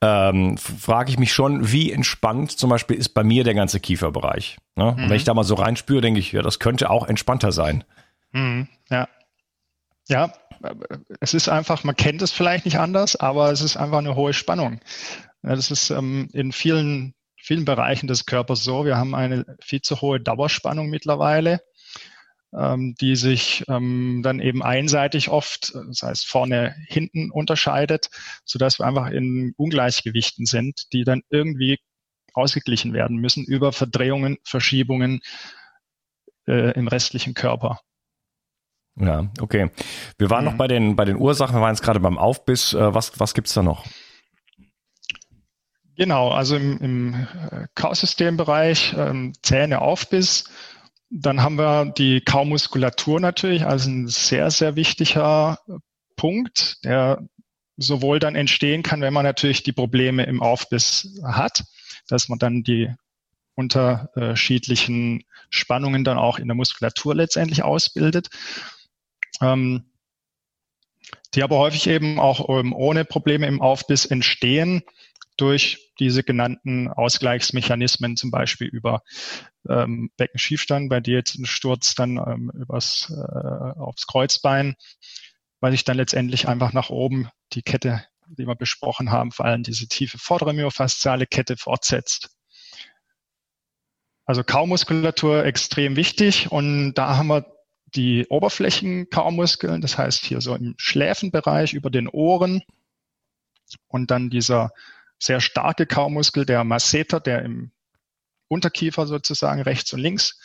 ähm, 0.00 0.56
frage 0.58 1.10
ich 1.10 1.18
mich 1.18 1.32
schon, 1.32 1.70
wie 1.72 1.92
entspannt 1.92 2.52
zum 2.52 2.70
Beispiel 2.70 2.96
ist 2.96 3.10
bei 3.10 3.24
mir 3.24 3.44
der 3.44 3.54
ganze 3.54 3.80
Kieferbereich. 3.80 4.58
Ne? 4.76 4.84
Mhm. 4.84 4.90
Und 4.90 4.96
wenn 4.98 5.08
mhm. 5.08 5.14
ich 5.14 5.24
da 5.24 5.34
mal 5.34 5.44
so 5.44 5.54
reinspüre, 5.54 6.00
denke 6.00 6.20
ich, 6.20 6.32
ja, 6.32 6.42
das 6.42 6.58
könnte 6.58 6.90
auch 6.90 7.06
entspannter 7.06 7.52
sein. 7.52 7.84
Mhm. 8.32 8.68
Ja. 8.90 9.08
Ja, 10.08 10.32
es 11.20 11.32
ist 11.32 11.48
einfach, 11.48 11.84
man 11.84 11.96
kennt 11.96 12.22
es 12.22 12.32
vielleicht 12.32 12.64
nicht 12.64 12.78
anders, 12.78 13.16
aber 13.16 13.52
es 13.52 13.60
ist 13.60 13.76
einfach 13.76 13.98
eine 13.98 14.16
hohe 14.16 14.32
Spannung. 14.32 14.80
Ja, 15.42 15.54
das 15.54 15.70
ist 15.70 15.90
ähm, 15.90 16.28
in 16.32 16.52
vielen 16.52 17.14
vielen 17.42 17.64
Bereichen 17.64 18.06
des 18.06 18.24
Körpers 18.24 18.62
so. 18.62 18.84
Wir 18.84 18.96
haben 18.96 19.14
eine 19.14 19.44
viel 19.60 19.82
zu 19.82 20.00
hohe 20.00 20.20
Dauerspannung 20.20 20.88
mittlerweile, 20.88 21.60
die 22.54 23.16
sich 23.16 23.64
ähm, 23.68 24.20
dann 24.22 24.38
eben 24.38 24.62
einseitig 24.62 25.30
oft, 25.30 25.74
das 25.74 26.02
heißt 26.02 26.28
vorne, 26.28 26.76
hinten 26.86 27.30
unterscheidet, 27.30 28.10
sodass 28.44 28.78
wir 28.78 28.86
einfach 28.86 29.08
in 29.10 29.54
Ungleichgewichten 29.56 30.44
sind, 30.44 30.92
die 30.92 31.04
dann 31.04 31.22
irgendwie 31.30 31.78
ausgeglichen 32.34 32.92
werden 32.92 33.16
müssen 33.16 33.44
über 33.44 33.72
Verdrehungen, 33.72 34.36
Verschiebungen 34.44 35.20
äh, 36.46 36.72
im 36.72 36.88
restlichen 36.88 37.34
Körper. 37.34 37.80
Ja, 38.96 39.30
okay. 39.40 39.70
Wir 40.18 40.28
waren 40.30 40.44
mhm. 40.44 40.50
noch 40.50 40.58
bei 40.58 40.68
den, 40.68 40.96
bei 40.96 41.04
den 41.04 41.16
Ursachen, 41.16 41.56
wir 41.56 41.62
waren 41.62 41.74
jetzt 41.74 41.82
gerade 41.82 42.00
beim 42.00 42.18
Aufbiss. 42.18 42.74
Äh, 42.74 42.94
was, 42.94 43.18
was 43.18 43.34
gibt's 43.34 43.54
da 43.54 43.62
noch? 43.62 43.86
Genau, 45.96 46.30
also 46.30 46.56
im, 46.56 46.78
im 46.78 47.14
äh, 47.14 47.66
Kausystembereich 47.74 48.94
ähm, 48.96 49.34
Zähne 49.42 49.80
Aufbiss. 49.80 50.44
Dann 51.14 51.42
haben 51.42 51.58
wir 51.58 51.92
die 51.96 52.22
Kaumuskulatur 52.22 53.20
natürlich, 53.20 53.66
also 53.66 53.90
ein 53.90 54.08
sehr, 54.08 54.50
sehr 54.50 54.76
wichtiger 54.76 55.58
Punkt, 56.16 56.82
der 56.84 57.28
sowohl 57.76 58.18
dann 58.18 58.34
entstehen 58.34 58.82
kann, 58.82 59.02
wenn 59.02 59.12
man 59.12 59.24
natürlich 59.24 59.62
die 59.62 59.72
Probleme 59.72 60.24
im 60.24 60.42
Aufbiss 60.42 61.20
hat, 61.22 61.64
dass 62.08 62.30
man 62.30 62.38
dann 62.38 62.62
die 62.62 62.90
unterschiedlichen 63.54 65.24
Spannungen 65.50 66.02
dann 66.04 66.16
auch 66.16 66.38
in 66.38 66.48
der 66.48 66.54
Muskulatur 66.54 67.14
letztendlich 67.14 67.62
ausbildet. 67.62 68.30
Ähm, 69.42 69.84
die 71.34 71.42
aber 71.42 71.58
häufig 71.58 71.88
eben 71.88 72.18
auch 72.18 72.48
ähm, 72.48 72.72
ohne 72.72 73.04
Probleme 73.04 73.46
im 73.46 73.60
Aufbiss 73.60 74.06
entstehen 74.06 74.82
durch 75.42 75.90
diese 75.98 76.22
genannten 76.22 76.86
Ausgleichsmechanismen, 76.86 78.16
zum 78.16 78.30
Beispiel 78.30 78.68
über 78.68 79.02
ähm, 79.68 80.12
Beckenschiefstand, 80.16 80.88
bei 80.88 81.00
dir 81.00 81.16
jetzt 81.16 81.34
ein 81.34 81.46
Sturz 81.46 81.96
dann 81.96 82.16
ähm, 82.16 82.52
übers, 82.54 83.10
äh, 83.10 83.80
aufs 83.80 84.06
Kreuzbein, 84.06 84.76
weil 85.58 85.72
sich 85.72 85.82
dann 85.82 85.96
letztendlich 85.96 86.46
einfach 86.46 86.72
nach 86.72 86.90
oben 86.90 87.28
die 87.54 87.62
Kette, 87.62 88.04
die 88.28 88.46
wir 88.46 88.54
besprochen 88.54 89.10
haben, 89.10 89.32
vor 89.32 89.44
allem 89.44 89.64
diese 89.64 89.88
tiefe 89.88 90.16
vordere 90.16 90.52
myofasziale 90.52 91.26
Kette 91.26 91.56
fortsetzt. 91.56 92.30
Also 94.24 94.44
Kaumuskulatur 94.44 95.44
extrem 95.44 95.96
wichtig 95.96 96.52
und 96.52 96.94
da 96.94 97.16
haben 97.16 97.26
wir 97.26 97.46
die 97.86 98.28
Oberflächenkaumuskeln, 98.28 99.80
das 99.80 99.98
heißt 99.98 100.24
hier 100.24 100.40
so 100.40 100.54
im 100.54 100.74
Schläfenbereich 100.76 101.74
über 101.74 101.90
den 101.90 102.06
Ohren 102.06 102.62
und 103.88 104.12
dann 104.12 104.30
dieser 104.30 104.70
sehr 105.22 105.40
starke 105.40 105.86
Kaumuskel, 105.86 106.44
der 106.44 106.64
Masseter, 106.64 107.20
der 107.20 107.42
im 107.42 107.70
Unterkiefer 108.48 109.06
sozusagen 109.06 109.62
rechts 109.62 109.92
und 109.92 110.00
links 110.00 110.40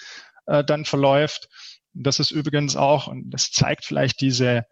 äh, 0.46 0.64
dann 0.64 0.86
verläuft. 0.86 1.50
Das 1.94 2.20
ist 2.20 2.30
übrigens 2.30 2.76
auch, 2.76 3.08
und 3.08 3.32
das 3.32 3.52
zeigt 3.52 3.86
vielleicht 3.86 4.22
diese, 4.22 4.66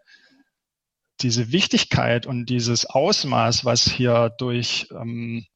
diese 1.21 1.51
Wichtigkeit 1.51 2.27
und 2.27 2.45
dieses 2.45 2.85
Ausmaß, 2.85 3.65
was 3.65 3.89
hier 3.89 4.31
durch 4.37 4.87
ähm, 4.91 5.47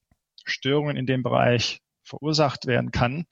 Störungen 0.46 0.98
in 0.98 1.06
dem 1.06 1.22
Bereich 1.22 1.82
verursacht 2.04 2.66
werden 2.66 2.92
kann. 2.92 3.26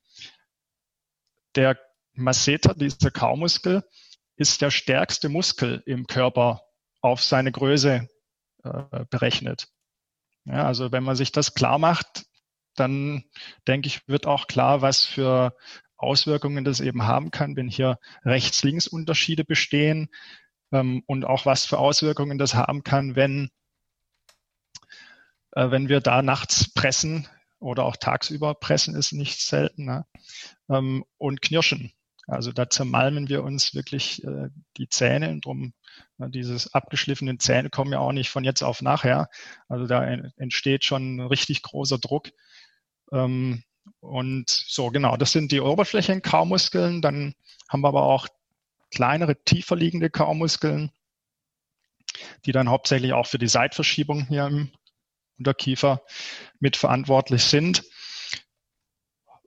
Der 1.55 1.79
Masseter, 2.13 2.75
dieser 2.75 3.09
Kaumuskel, 3.09 3.83
ist 4.35 4.61
der 4.61 4.69
stärkste 4.69 5.29
Muskel 5.29 5.81
im 5.87 6.05
Körper 6.05 6.61
auf 7.01 7.23
seine 7.23 7.51
Größe 7.51 8.07
äh, 8.63 9.05
berechnet. 9.09 9.67
Ja, 10.47 10.65
also 10.65 10.91
wenn 10.91 11.03
man 11.03 11.17
sich 11.17 11.31
das 11.31 11.53
klar 11.53 11.77
macht, 11.77 12.25
dann 12.75 13.23
denke 13.67 13.87
ich, 13.87 14.07
wird 14.07 14.27
auch 14.27 14.47
klar, 14.47 14.81
was 14.81 15.03
für 15.03 15.55
Auswirkungen 15.97 16.63
das 16.63 16.79
eben 16.79 17.03
haben 17.03 17.31
kann, 17.31 17.55
wenn 17.55 17.67
hier 17.67 17.99
Rechts-Links-Unterschiede 18.23 19.43
bestehen 19.43 20.09
ähm, 20.71 21.03
und 21.05 21.25
auch 21.25 21.45
was 21.45 21.65
für 21.65 21.79
Auswirkungen 21.79 22.37
das 22.37 22.55
haben 22.55 22.83
kann, 22.83 23.15
wenn, 23.15 23.49
äh, 25.51 25.69
wenn 25.69 25.89
wir 25.89 25.99
da 25.99 26.21
nachts 26.21 26.71
pressen 26.73 27.27
oder 27.59 27.83
auch 27.83 27.97
tagsüber 27.97 28.53
pressen 28.53 28.95
ist 28.95 29.11
nicht 29.11 29.41
selten 29.41 29.85
ne? 29.85 30.05
ähm, 30.69 31.03
und 31.17 31.41
knirschen. 31.41 31.91
Also 32.27 32.51
da 32.51 32.69
zermalmen 32.69 33.27
wir 33.27 33.43
uns 33.43 33.73
wirklich 33.73 34.23
äh, 34.23 34.49
die 34.77 34.87
Zähne 34.87 35.31
und 35.31 35.45
drum 35.45 35.65
äh, 35.65 35.86
dieses 36.17 36.73
abgeschliffenen 36.73 37.39
Zähne 37.39 37.69
kommen 37.69 37.91
ja 37.91 37.99
auch 37.99 38.11
nicht 38.11 38.29
von 38.29 38.43
jetzt 38.43 38.63
auf 38.63 38.81
nachher. 38.81 39.29
Also 39.67 39.87
da 39.87 40.03
entsteht 40.03 40.83
schon 40.83 41.21
richtig 41.21 41.61
großer 41.61 41.99
Druck. 41.99 42.29
Ähm, 43.11 43.63
und 43.99 44.49
so, 44.49 44.89
genau, 44.89 45.17
das 45.17 45.31
sind 45.31 45.51
die 45.51 45.61
Oberflächenkaumuskeln. 45.61 47.01
Dann 47.01 47.35
haben 47.69 47.81
wir 47.81 47.87
aber 47.87 48.03
auch 48.03 48.27
kleinere, 48.91 49.41
tiefer 49.43 49.75
liegende 49.75 50.09
Kaumuskeln, 50.09 50.91
die 52.45 52.51
dann 52.51 52.69
hauptsächlich 52.69 53.13
auch 53.13 53.27
für 53.27 53.37
die 53.37 53.47
Seitverschiebung 53.47 54.27
hier 54.27 54.47
im 54.47 54.71
Unterkiefer 55.37 56.01
mitverantwortlich 56.59 57.43
sind. 57.43 57.83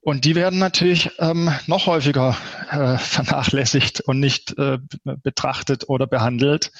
Und 0.03 0.25
die 0.25 0.35
werden 0.35 0.59
natürlich 0.59 1.11
ähm, 1.19 1.51
noch 1.67 1.87
häufiger 1.87 2.37
äh, 2.71 2.97
vernachlässigt 2.99 4.01
und 4.01 4.19
nicht 4.19 4.57
äh, 4.59 4.79
betrachtet 5.05 5.89
oder 5.89 6.07
behandelt. 6.07 6.73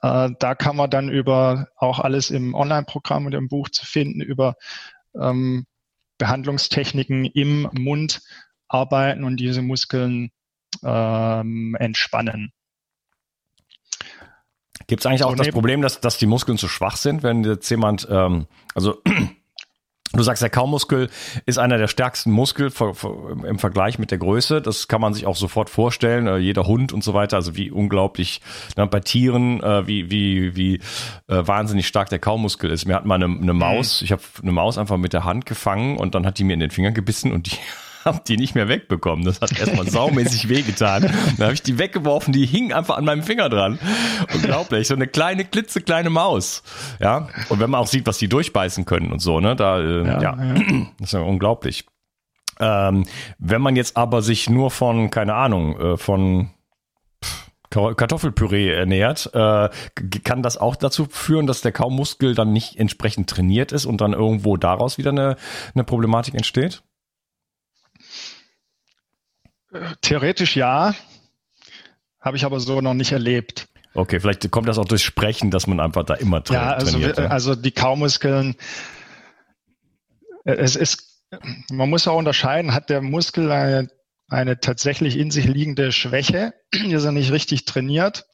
Äh, 0.00 0.30
da 0.38 0.54
kann 0.54 0.76
man 0.76 0.90
dann 0.90 1.08
über 1.08 1.68
auch 1.76 1.98
alles 1.98 2.30
im 2.30 2.54
Online-Programm 2.54 3.26
und 3.26 3.34
im 3.34 3.48
Buch 3.48 3.68
zu 3.68 3.84
finden, 3.84 4.20
über 4.20 4.54
ähm, 5.20 5.66
Behandlungstechniken 6.18 7.24
im 7.24 7.68
Mund 7.72 8.20
arbeiten 8.68 9.24
und 9.24 9.38
diese 9.38 9.62
Muskeln 9.62 10.30
ähm, 10.84 11.76
entspannen. 11.78 12.52
Gibt 14.86 15.02
es 15.02 15.06
eigentlich 15.06 15.24
auch 15.24 15.30
so 15.30 15.36
das 15.36 15.48
Problem, 15.48 15.82
dass, 15.82 16.00
dass 16.00 16.18
die 16.18 16.26
Muskeln 16.26 16.58
zu 16.58 16.68
schwach 16.68 16.96
sind, 16.96 17.22
wenn 17.22 17.44
jetzt 17.44 17.68
jemand, 17.70 18.06
ähm, 18.10 18.46
also 18.74 19.02
Du 20.14 20.22
sagst, 20.22 20.42
der 20.42 20.50
Kaumuskel 20.50 21.08
ist 21.46 21.58
einer 21.58 21.78
der 21.78 21.88
stärksten 21.88 22.30
Muskel 22.30 22.70
im 23.46 23.58
Vergleich 23.58 23.98
mit 23.98 24.10
der 24.10 24.18
Größe. 24.18 24.60
Das 24.60 24.86
kann 24.86 25.00
man 25.00 25.14
sich 25.14 25.24
auch 25.26 25.36
sofort 25.36 25.70
vorstellen. 25.70 26.26
Äh, 26.26 26.36
jeder 26.36 26.66
Hund 26.66 26.92
und 26.92 27.02
so 27.02 27.14
weiter. 27.14 27.36
Also 27.36 27.56
wie 27.56 27.70
unglaublich 27.70 28.42
ne, 28.76 28.86
bei 28.86 29.00
Tieren, 29.00 29.62
äh, 29.62 29.86
wie 29.86 30.10
wie 30.10 30.54
wie 30.54 30.74
äh, 31.28 31.46
wahnsinnig 31.46 31.86
stark 31.86 32.10
der 32.10 32.18
Kaumuskel 32.18 32.70
ist. 32.70 32.84
Mir 32.84 32.94
hat 32.94 33.06
mal 33.06 33.14
eine, 33.14 33.24
eine 33.24 33.54
Maus. 33.54 34.00
Mhm. 34.00 34.04
Ich 34.04 34.12
habe 34.12 34.22
eine 34.42 34.52
Maus 34.52 34.76
einfach 34.76 34.98
mit 34.98 35.14
der 35.14 35.24
Hand 35.24 35.46
gefangen 35.46 35.96
und 35.96 36.14
dann 36.14 36.26
hat 36.26 36.38
die 36.38 36.44
mir 36.44 36.54
in 36.54 36.60
den 36.60 36.70
Finger 36.70 36.92
gebissen 36.92 37.32
und 37.32 37.46
die 37.46 37.56
habe 38.04 38.20
die 38.26 38.36
nicht 38.36 38.54
mehr 38.54 38.68
wegbekommen. 38.68 39.24
Das 39.24 39.40
hat 39.40 39.58
erstmal 39.58 39.88
saumäßig 39.88 40.48
wehgetan. 40.48 41.02
Dann 41.02 41.44
habe 41.46 41.54
ich 41.54 41.62
die 41.62 41.78
weggeworfen, 41.78 42.32
die 42.32 42.46
hing 42.46 42.72
einfach 42.72 42.96
an 42.96 43.04
meinem 43.04 43.22
Finger 43.22 43.48
dran. 43.48 43.78
Unglaublich. 44.34 44.88
So 44.88 44.94
eine 44.94 45.06
kleine, 45.06 45.44
klitzekleine 45.44 46.10
Maus. 46.10 46.62
Ja. 47.00 47.28
Und 47.48 47.60
wenn 47.60 47.70
man 47.70 47.80
auch 47.80 47.86
sieht, 47.86 48.06
was 48.06 48.18
die 48.18 48.28
durchbeißen 48.28 48.84
können 48.84 49.12
und 49.12 49.20
so, 49.20 49.40
ne, 49.40 49.56
da, 49.56 49.78
äh, 49.78 50.06
ja, 50.06 50.22
ja. 50.22 50.44
ja. 50.44 50.54
das 50.98 51.08
ist 51.08 51.12
ja 51.12 51.20
unglaublich. 51.20 51.86
Ähm, 52.60 53.04
wenn 53.38 53.62
man 53.62 53.76
jetzt 53.76 53.96
aber 53.96 54.22
sich 54.22 54.48
nur 54.48 54.70
von, 54.70 55.10
keine 55.10 55.34
Ahnung, 55.34 55.78
äh, 55.78 55.96
von 55.96 56.50
Kartoffelpüree 57.72 58.70
ernährt, 58.70 59.30
äh, 59.32 59.70
kann 60.24 60.42
das 60.42 60.58
auch 60.58 60.76
dazu 60.76 61.06
führen, 61.10 61.46
dass 61.46 61.62
der 61.62 61.72
Kaumuskel 61.72 62.34
dann 62.34 62.52
nicht 62.52 62.76
entsprechend 62.76 63.30
trainiert 63.30 63.72
ist 63.72 63.86
und 63.86 64.00
dann 64.00 64.12
irgendwo 64.12 64.56
daraus 64.56 64.98
wieder 64.98 65.10
eine, 65.10 65.36
eine 65.74 65.84
Problematik 65.84 66.34
entsteht? 66.34 66.82
Theoretisch 70.00 70.56
ja, 70.56 70.94
habe 72.20 72.36
ich 72.36 72.44
aber 72.44 72.60
so 72.60 72.80
noch 72.80 72.94
nicht 72.94 73.12
erlebt. 73.12 73.68
Okay, 73.94 74.20
vielleicht 74.20 74.50
kommt 74.50 74.68
das 74.68 74.78
auch 74.78 74.84
durch 74.86 75.04
Sprechen, 75.04 75.50
dass 75.50 75.66
man 75.66 75.80
einfach 75.80 76.04
da 76.04 76.14
immer 76.14 76.42
tra 76.42 76.54
ja, 76.54 76.72
also, 76.72 76.92
trainiert. 76.92 77.18
Ja, 77.18 77.26
also 77.26 77.54
die 77.54 77.72
Kaumuskeln, 77.72 78.56
äh, 80.44 80.54
es 80.54 80.76
ist, 80.76 81.24
man 81.70 81.90
muss 81.90 82.08
auch 82.08 82.16
unterscheiden, 82.16 82.72
hat 82.72 82.88
der 82.88 83.02
Muskel 83.02 83.50
eine, 83.50 83.88
eine 84.28 84.60
tatsächlich 84.60 85.18
in 85.18 85.30
sich 85.30 85.46
liegende 85.46 85.92
Schwäche, 85.92 86.54
ist 86.72 87.04
er 87.04 87.12
nicht 87.12 87.32
richtig 87.32 87.66
trainiert 87.66 88.24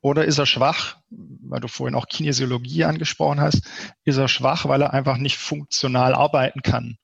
oder 0.00 0.24
ist 0.24 0.38
er 0.38 0.46
schwach, 0.46 0.96
weil 1.10 1.60
du 1.60 1.68
vorhin 1.68 1.94
auch 1.94 2.06
Kinesiologie 2.06 2.84
angesprochen 2.84 3.40
hast, 3.40 3.62
ist 4.04 4.16
er 4.16 4.28
schwach, 4.28 4.66
weil 4.66 4.82
er 4.82 4.92
einfach 4.92 5.18
nicht 5.18 5.38
funktional 5.38 6.14
arbeiten 6.14 6.62
kann. 6.62 6.96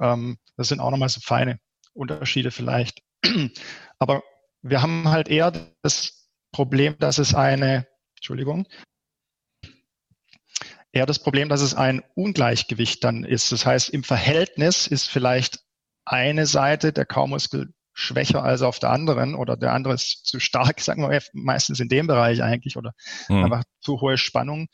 Ähm, 0.00 0.38
das 0.56 0.68
sind 0.68 0.80
auch 0.80 0.90
nochmal 0.90 1.08
so 1.08 1.20
feine 1.20 1.60
Unterschiede 1.94 2.50
vielleicht. 2.50 3.02
Aber 3.98 4.22
wir 4.62 4.82
haben 4.82 5.08
halt 5.08 5.28
eher 5.28 5.52
das 5.82 6.28
Problem, 6.52 6.96
dass 6.98 7.18
es 7.18 7.34
eine, 7.34 7.86
Entschuldigung, 8.16 8.66
eher 10.92 11.06
das 11.06 11.18
Problem, 11.18 11.48
dass 11.48 11.60
es 11.60 11.74
ein 11.74 12.02
Ungleichgewicht 12.14 13.02
dann 13.02 13.24
ist. 13.24 13.52
Das 13.52 13.66
heißt, 13.66 13.90
im 13.90 14.04
Verhältnis 14.04 14.86
ist 14.86 15.08
vielleicht 15.08 15.60
eine 16.04 16.46
Seite 16.46 16.92
der 16.92 17.06
Kaumuskel 17.06 17.72
schwächer 17.92 18.42
als 18.42 18.62
auf 18.62 18.78
der 18.78 18.90
anderen 18.90 19.34
oder 19.34 19.56
der 19.56 19.72
andere 19.72 19.94
ist 19.94 20.26
zu 20.26 20.40
stark, 20.40 20.80
sagen 20.80 21.08
wir 21.08 21.22
meistens 21.32 21.80
in 21.80 21.88
dem 21.88 22.06
Bereich 22.06 22.42
eigentlich 22.42 22.76
oder 22.76 22.92
mhm. 23.28 23.44
einfach 23.44 23.64
zu 23.80 24.00
hohe 24.00 24.18
Spannung, 24.18 24.68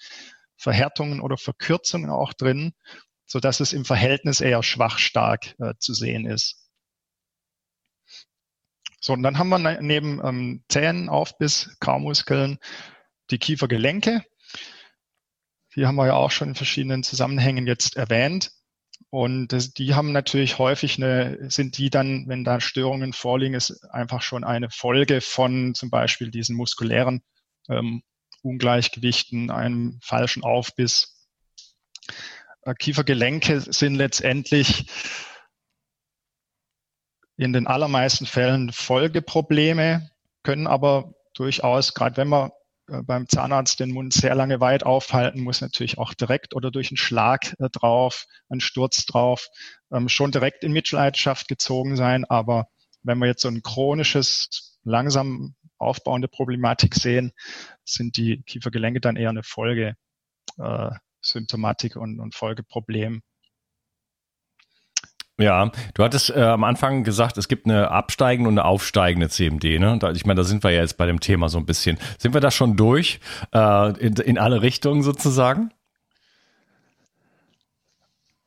Verhärtungen 0.57 1.21
oder 1.21 1.37
Verkürzungen 1.37 2.11
auch 2.11 2.33
drin, 2.33 2.73
so 3.27 3.41
dass 3.41 3.61
es 3.61 3.73
im 3.73 3.85
Verhältnis 3.85 4.41
eher 4.41 4.63
schwach 4.63 4.99
stark 4.99 5.55
äh, 5.59 5.75
zu 5.79 5.95
sehen 5.95 6.27
ist. 6.27 6.70
So, 9.01 9.15
und 9.15 9.23
dann 9.23 9.39
haben 9.39 9.49
wir 9.49 9.59
ne-, 9.59 9.79
neben 9.81 10.21
ähm, 10.25 10.63
Zähnen, 10.69 11.09
Aufbiss, 11.09 11.77
Kaumuskeln 11.81 12.59
die 13.31 13.39
Kiefergelenke. 13.39 14.23
Die 15.75 15.87
haben 15.87 15.97
wir 15.97 16.07
ja 16.07 16.15
auch 16.15 16.31
schon 16.31 16.49
in 16.49 16.55
verschiedenen 16.55 17.03
Zusammenhängen 17.03 17.67
jetzt 17.67 17.97
erwähnt. 17.97 18.53
Und 19.09 19.49
das, 19.49 19.73
die 19.73 19.95
haben 19.95 20.13
natürlich 20.13 20.59
häufig 20.59 20.97
eine, 20.97 21.51
sind 21.51 21.79
die 21.79 21.91
dann, 21.91 22.29
wenn 22.29 22.45
da 22.45 22.61
Störungen 22.61 23.13
vorliegen, 23.13 23.55
ist 23.55 23.85
einfach 23.91 24.23
schon 24.23 24.45
eine 24.45 24.71
Folge 24.71 25.21
von 25.21 25.75
zum 25.75 25.91
Beispiel 25.91 26.31
diesen 26.31 26.55
muskulären 26.57 27.23
ähm, 27.69 28.03
Ungleichgewichten, 28.43 29.51
einem 29.51 29.99
falschen 30.03 30.45
Aufbiss. 30.45 31.27
Äh, 32.63 32.75
Kiefergelenke 32.75 33.61
sind 33.61 33.95
letztendlich 33.95 34.87
in 37.41 37.55
den 37.55 37.67
allermeisten 37.67 38.27
Fällen 38.27 38.71
Folgeprobleme, 38.71 40.11
können 40.43 40.67
aber 40.67 41.15
durchaus, 41.33 41.95
gerade 41.95 42.19
wenn 42.19 42.29
man 42.29 42.51
äh, 42.89 43.03
beim 43.03 43.29
Zahnarzt 43.29 43.81
den 43.81 43.93
Mund 43.93 44.13
sehr 44.13 44.35
lange 44.35 44.61
weit 44.61 44.85
aufhalten 44.85 45.41
muss, 45.41 45.63
natürlich 45.63 45.97
auch 45.97 46.13
direkt 46.13 46.55
oder 46.55 46.71
durch 46.71 46.91
einen 46.91 46.99
Schlag 46.99 47.55
äh, 47.59 47.71
drauf, 47.71 48.27
einen 48.51 48.61
Sturz 48.61 49.07
drauf, 49.07 49.49
ähm, 49.91 50.11
schon 50.11 50.33
direkt 50.33 50.65
in 50.65 50.73
Mitleidenschaft 50.73 51.49
gezogen 51.49 51.97
sein. 51.97 52.27
Aber 52.27 52.67
wenn 53.03 53.17
man 53.17 53.29
jetzt 53.29 53.41
so 53.41 53.49
ein 53.49 53.63
chronisches, 53.63 54.79
langsam 54.85 55.55
aufbauende 55.79 56.29
Problematik 56.29 56.95
sehen, 56.95 57.33
sind 57.87 58.19
die 58.19 58.43
Kiefergelenke 58.43 59.01
dann 59.01 59.17
eher 59.17 59.31
eine 59.31 59.45
Folge 59.45 59.95
äh, 60.59 60.91
Symptomatik 61.23 61.97
und, 61.97 62.21
und 62.21 62.35
Folgeproblem. 62.35 63.23
Ja, 65.41 65.73
du 65.95 66.05
hattest 66.05 66.31
äh, 66.31 66.43
am 66.43 66.65
Anfang 66.65 67.03
gesagt, 67.03 67.39
es 67.39 67.49
gibt 67.49 67.65
eine 67.65 67.91
absteigende 67.91 68.49
und 68.49 68.59
eine 68.59 68.67
aufsteigende 68.67 69.31
CMD. 69.31 69.81
Ne? 69.81 69.97
Da, 69.99 70.11
ich 70.13 70.27
meine, 70.27 70.39
da 70.39 70.45
sind 70.45 70.63
wir 70.63 70.71
ja 70.71 70.83
jetzt 70.83 70.99
bei 70.99 71.07
dem 71.07 71.21
Thema 71.21 71.49
so 71.49 71.57
ein 71.57 71.65
bisschen. 71.65 71.99
Sind 72.19 72.35
wir 72.35 72.43
da 72.43 72.51
schon 72.51 72.77
durch 72.77 73.21
äh, 73.55 73.99
in, 73.99 74.17
in 74.17 74.39
alle 74.39 74.61
Richtungen 74.61 75.03
sozusagen? 75.03 75.73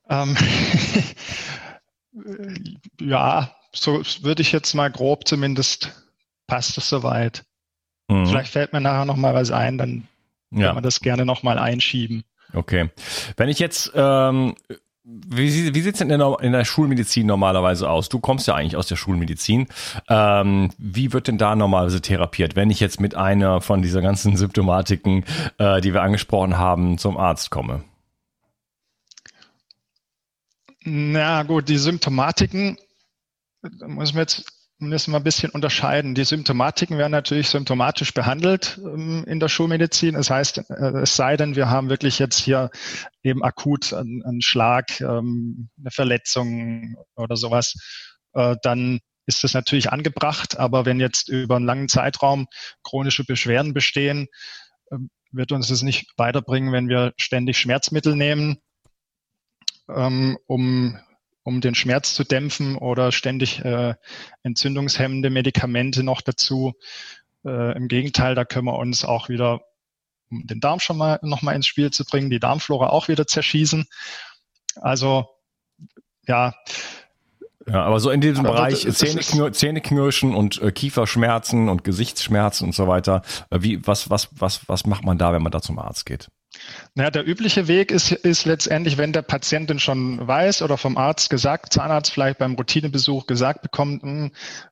Ähm, 0.07 0.37
ja, 3.01 3.51
so 3.73 4.03
würde 4.21 4.43
ich 4.43 4.51
jetzt 4.51 4.75
mal 4.75 4.91
grob 4.91 5.27
zumindest 5.27 5.91
passt 6.45 6.77
es 6.77 6.89
soweit. 6.89 7.43
Mhm. 8.07 8.27
Vielleicht 8.27 8.51
fällt 8.51 8.71
mir 8.71 8.81
nachher 8.81 9.05
noch 9.05 9.15
mal 9.15 9.33
was 9.33 9.49
ein, 9.49 9.79
dann 9.79 10.07
ja. 10.51 10.67
kann 10.67 10.75
man 10.75 10.83
das 10.83 10.99
gerne 10.99 11.25
noch 11.25 11.41
mal 11.41 11.57
einschieben. 11.57 12.23
Okay. 12.53 12.91
Wenn 13.35 13.49
ich 13.49 13.57
jetzt 13.57 13.91
ähm, 13.95 14.55
wie, 15.05 15.73
wie 15.75 15.81
sieht 15.81 15.95
es 15.95 15.99
denn 15.99 16.09
in 16.09 16.19
der, 16.19 16.37
in 16.41 16.53
der, 16.53 16.63
Schulmedizin 16.63 17.27
normalerweise 17.27 17.89
aus? 17.89 18.07
Du 18.07 18.19
kommst 18.19 18.47
ja 18.47 18.55
eigentlich 18.55 18.77
aus 18.77 18.87
der 18.87 18.95
Schulmedizin. 18.95 19.67
Ähm, 20.07 20.71
wie 20.77 21.11
wird 21.11 21.27
denn 21.27 21.37
da 21.37 21.55
normalerweise 21.55 22.01
therapiert, 22.01 22.55
wenn 22.55 22.69
ich 22.69 22.79
jetzt 22.79 23.01
mit 23.01 23.13
einer 23.13 23.59
von 23.59 23.81
dieser 23.81 24.01
ganzen 24.01 24.37
Symptomatiken, 24.37 25.25
äh, 25.57 25.81
die 25.81 25.93
wir 25.93 26.03
angesprochen 26.03 26.57
haben, 26.57 26.97
zum 26.97 27.17
Arzt 27.17 27.51
komme? 27.51 27.83
Na 30.85 31.43
gut, 31.43 31.67
die 31.67 31.77
Symptomatiken, 31.77 32.77
da 33.61 33.87
muss 33.87 34.13
man 34.13 34.21
jetzt 34.21 34.62
müssen 34.87 35.11
wir 35.11 35.17
ein 35.17 35.23
bisschen 35.23 35.51
unterscheiden. 35.51 36.15
Die 36.15 36.23
Symptomatiken 36.23 36.97
werden 36.97 37.11
natürlich 37.11 37.49
symptomatisch 37.49 38.13
behandelt 38.13 38.79
ähm, 38.83 39.23
in 39.27 39.39
der 39.39 39.49
Schulmedizin. 39.49 40.15
Das 40.15 40.29
heißt, 40.29 40.69
äh, 40.69 41.01
es 41.01 41.15
sei 41.15 41.37
denn, 41.37 41.55
wir 41.55 41.69
haben 41.69 41.89
wirklich 41.89 42.19
jetzt 42.19 42.39
hier 42.39 42.69
eben 43.23 43.43
akut 43.43 43.93
einen, 43.93 44.41
Schlag, 44.41 45.01
ähm, 45.01 45.69
eine 45.79 45.91
Verletzung 45.91 46.95
oder 47.15 47.35
sowas, 47.35 47.75
äh, 48.33 48.55
dann 48.61 48.99
ist 49.25 49.43
das 49.43 49.53
natürlich 49.53 49.91
angebracht. 49.91 50.57
Aber 50.57 50.85
wenn 50.85 50.99
jetzt 50.99 51.29
über 51.29 51.55
einen 51.55 51.65
langen 51.65 51.89
Zeitraum 51.89 52.47
chronische 52.83 53.23
Beschwerden 53.23 53.73
bestehen, 53.73 54.27
äh, 54.91 54.97
wird 55.31 55.51
uns 55.51 55.67
das 55.67 55.81
nicht 55.81 56.11
weiterbringen, 56.17 56.71
wenn 56.71 56.89
wir 56.89 57.13
ständig 57.17 57.57
Schmerzmittel 57.57 58.15
nehmen, 58.15 58.57
ähm, 59.89 60.37
um 60.45 60.97
um 61.43 61.61
den 61.61 61.75
Schmerz 61.75 62.13
zu 62.13 62.23
dämpfen 62.23 62.77
oder 62.77 63.11
ständig 63.11 63.63
äh, 63.63 63.95
entzündungshemmende 64.43 65.29
Medikamente 65.29 66.03
noch 66.03 66.21
dazu. 66.21 66.73
Äh, 67.45 67.75
Im 67.75 67.87
Gegenteil, 67.87 68.35
da 68.35 68.45
können 68.45 68.65
wir 68.65 68.77
uns 68.77 69.03
auch 69.03 69.29
wieder, 69.29 69.61
um 70.31 70.47
den 70.47 70.61
Darm 70.61 70.79
schon 70.79 70.97
mal 70.97 71.19
noch 71.21 71.41
mal 71.41 71.53
ins 71.53 71.67
Spiel 71.67 71.91
zu 71.91 72.05
bringen, 72.05 72.29
die 72.29 72.39
Darmflora 72.39 72.89
auch 72.89 73.09
wieder 73.09 73.27
zerschießen. 73.27 73.85
Also 74.75 75.27
ja. 76.27 76.53
Ja, 77.65 77.83
aber 77.83 77.99
so 77.99 78.09
in 78.09 78.19
diesem 78.19 78.45
aber 78.45 78.55
Bereich 78.55 78.89
Zähneknir 78.89 79.51
Zähneknirschen 79.53 80.35
und 80.35 80.61
äh, 80.61 80.71
Kieferschmerzen 80.71 81.69
und 81.69 81.83
Gesichtsschmerzen 81.83 82.65
und 82.65 82.75
so 82.75 82.87
weiter. 82.87 83.21
Äh, 83.49 83.59
wie, 83.61 83.87
was, 83.87 84.09
was, 84.09 84.29
was, 84.31 84.67
was 84.67 84.85
macht 84.85 85.05
man 85.05 85.17
da, 85.17 85.31
wenn 85.33 85.43
man 85.43 85.51
da 85.51 85.61
zum 85.61 85.79
Arzt 85.79 86.05
geht? 86.05 86.29
Naja, 86.95 87.09
der 87.09 87.27
übliche 87.27 87.67
Weg 87.67 87.91
ist, 87.91 88.11
ist 88.11 88.45
letztendlich, 88.45 88.97
wenn 88.97 89.13
der 89.13 89.23
Patientin 89.23 89.79
schon 89.79 90.25
weiß 90.27 90.61
oder 90.61 90.77
vom 90.77 90.97
Arzt 90.97 91.29
gesagt, 91.29 91.73
Zahnarzt 91.73 92.11
vielleicht 92.11 92.37
beim 92.37 92.55
Routinebesuch 92.55 93.25
gesagt 93.25 93.61
bekommt, 93.61 94.03
mh, 94.03 94.31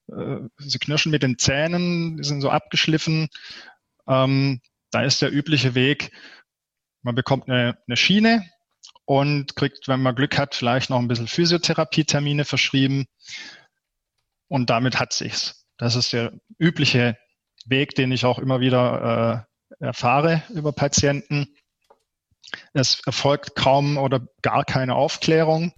hm, 0.09 0.47
äh, 0.47 0.49
sie 0.57 0.79
knirschen 0.79 1.11
mit 1.11 1.23
den 1.23 1.37
Zähnen, 1.37 2.17
die 2.17 2.23
sind 2.23 2.41
so 2.41 2.49
abgeschliffen. 2.49 3.29
Ähm, 4.07 4.61
da 4.91 5.03
ist 5.03 5.21
der 5.21 5.33
übliche 5.33 5.73
Weg, 5.73 6.11
man 7.01 7.15
bekommt 7.15 7.49
eine, 7.49 7.77
eine 7.87 7.97
Schiene 7.97 8.45
und 9.05 9.55
kriegt, 9.55 9.87
wenn 9.87 10.01
man 10.01 10.15
Glück 10.15 10.37
hat, 10.37 10.53
vielleicht 10.53 10.89
noch 10.89 10.99
ein 10.99 11.07
bisschen 11.07 11.27
Physiotherapie-Termine 11.27 12.45
verschrieben. 12.45 13.07
Und 14.47 14.69
damit 14.69 14.99
hat 14.99 15.13
sich's. 15.13 15.65
Das 15.77 15.95
ist 15.95 16.13
der 16.13 16.33
übliche 16.59 17.17
Weg, 17.65 17.95
den 17.95 18.11
ich 18.11 18.25
auch 18.25 18.37
immer 18.37 18.59
wieder 18.59 19.47
äh, 19.79 19.85
erfahre 19.85 20.43
über 20.49 20.71
Patienten. 20.71 21.55
Es 22.73 23.01
erfolgt 23.05 23.55
kaum 23.55 23.97
oder 23.97 24.21
gar 24.41 24.63
keine 24.65 24.95
Aufklärung, 24.95 25.73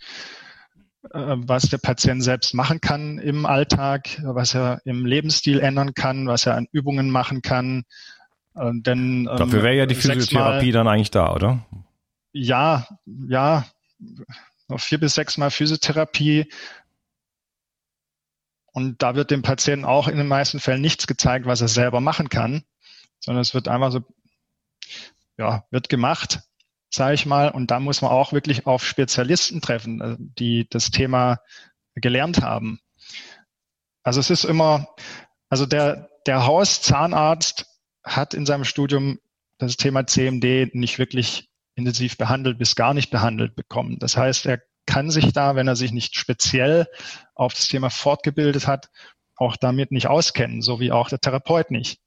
äh, 1.12 1.36
was 1.38 1.64
der 1.64 1.78
Patient 1.78 2.24
selbst 2.24 2.54
machen 2.54 2.82
kann 2.82 3.18
im 3.20 3.46
Alltag, 3.46 4.22
was 4.24 4.56
er 4.56 4.82
im 4.86 5.06
Lebensstil 5.06 5.60
ändern 5.60 5.94
kann, 5.94 6.28
was 6.28 6.46
er 6.46 6.56
an 6.56 6.68
Übungen 6.72 7.10
machen 7.10 7.42
kann. 7.42 7.84
Äh, 8.56 8.72
denn, 8.74 9.28
ähm, 9.30 9.38
Dafür 9.38 9.64
wäre 9.64 9.76
ja 9.76 9.86
die 9.86 9.96
Physiotherapie 9.96 10.72
dann 10.72 10.88
eigentlich 10.88 11.12
da, 11.12 11.34
oder? 11.34 11.66
Ja, 12.32 12.88
ja, 13.06 13.66
noch 14.68 14.80
vier 14.80 15.00
bis 15.00 15.16
sechs 15.16 15.38
Mal 15.38 15.52
Physiotherapie. 15.52 16.52
Und 18.72 19.04
da 19.04 19.14
wird 19.14 19.30
dem 19.30 19.44
Patienten 19.44 19.86
auch 19.86 20.08
in 20.08 20.18
den 20.18 20.28
meisten 20.28 20.60
Fällen 20.60 20.82
nichts 20.82 21.06
gezeigt, 21.06 21.46
was 21.46 21.62
er 21.62 21.68
selber 21.68 22.02
machen 22.02 22.30
kann, 22.30 22.64
sondern 23.20 23.42
es 23.42 23.54
wird 23.54 23.68
einfach 23.68 23.92
so, 23.92 24.02
ja, 25.38 25.66
wird 25.70 25.90
gemacht 25.90 26.42
sage 26.94 27.16
ich 27.16 27.26
mal. 27.26 27.50
Und 27.50 27.72
da 27.72 27.80
muss 27.80 28.02
man 28.02 28.12
auch 28.12 28.34
wirklich 28.34 28.68
auf 28.68 28.86
Spezialisten 28.86 29.62
treffen, 29.62 30.02
äh, 30.02 30.16
die 30.20 30.68
das 30.70 30.92
Thema 30.92 31.40
gelernt 31.96 32.42
haben. 32.42 32.80
Also 34.04 34.20
es 34.20 34.30
ist 34.30 34.44
immer, 34.44 34.88
also 35.50 35.66
der, 35.66 36.10
der 36.26 36.46
Hauszahnarzt 36.46 37.66
hat 38.04 38.34
in 38.34 38.46
seinem 38.46 38.66
Studium 38.66 39.20
das 39.58 39.78
Thema 39.78 40.06
CMD 40.06 40.76
nicht 40.76 41.00
wirklich 41.00 41.50
intensiv 41.76 42.18
behandelt 42.18 42.60
bis 42.60 42.76
gar 42.76 42.94
nicht 42.94 43.10
behandelt 43.10 43.56
bekommen. 43.56 43.98
Das 44.00 44.18
heißt, 44.18 44.46
er 44.46 44.62
kann 44.86 45.10
sich 45.10 45.32
da, 45.34 45.56
wenn 45.56 45.68
er 45.68 45.76
sich 45.76 45.92
nicht 45.92 46.16
speziell 46.16 46.88
auf 47.34 47.54
das 47.54 47.68
Thema 47.68 47.90
fortgebildet 47.90 48.68
hat, 48.68 48.90
auch 49.36 49.56
damit 49.56 49.92
nicht 49.92 50.08
auskennen, 50.08 50.62
so 50.62 50.80
wie 50.80 50.92
auch 50.92 51.10
der 51.10 51.20
Therapeut 51.20 51.72
nicht. 51.72 52.00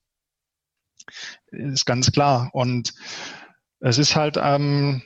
Ist 1.50 1.86
ganz 1.86 2.12
klar. 2.12 2.50
Und 2.52 2.94
es 3.86 3.98
ist 3.98 4.16
halt, 4.16 4.36
ähm, 4.36 5.02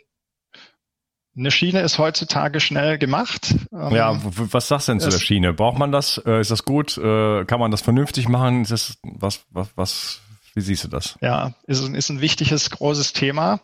eine 1.37 1.51
Schiene 1.51 1.81
ist 1.83 1.99
heutzutage 1.99 2.61
schnell 2.61 2.97
gemacht. 2.99 3.55
Ähm, 3.73 3.95
ja, 3.95 4.19
was 4.23 4.69
sagst 4.69 4.89
du 4.89 4.93
denn 4.93 5.01
zu 5.01 5.11
der 5.11 5.19
Schiene? 5.19 5.53
Braucht 5.53 5.79
man 5.79 5.93
das? 5.93 6.19
Äh, 6.25 6.41
ist 6.41 6.51
das 6.51 6.65
gut? 6.65 6.97
Äh, 6.97 7.45
kann 7.45 7.61
man 7.61 7.71
das 7.71 7.83
vernünftig 7.83 8.29
machen? 8.29 8.63
Ist 8.63 8.73
das, 8.73 8.99
was, 9.03 9.45
was, 9.51 9.69
was, 9.77 10.21
wie 10.55 10.63
siehst 10.63 10.85
du 10.85 10.89
das? 10.89 11.19
Ja, 11.21 11.55
ist, 11.67 11.87
ist 11.87 12.09
ein 12.09 12.23
wichtiges, 12.23 12.71
großes 12.71 13.13
Thema. 13.13 13.61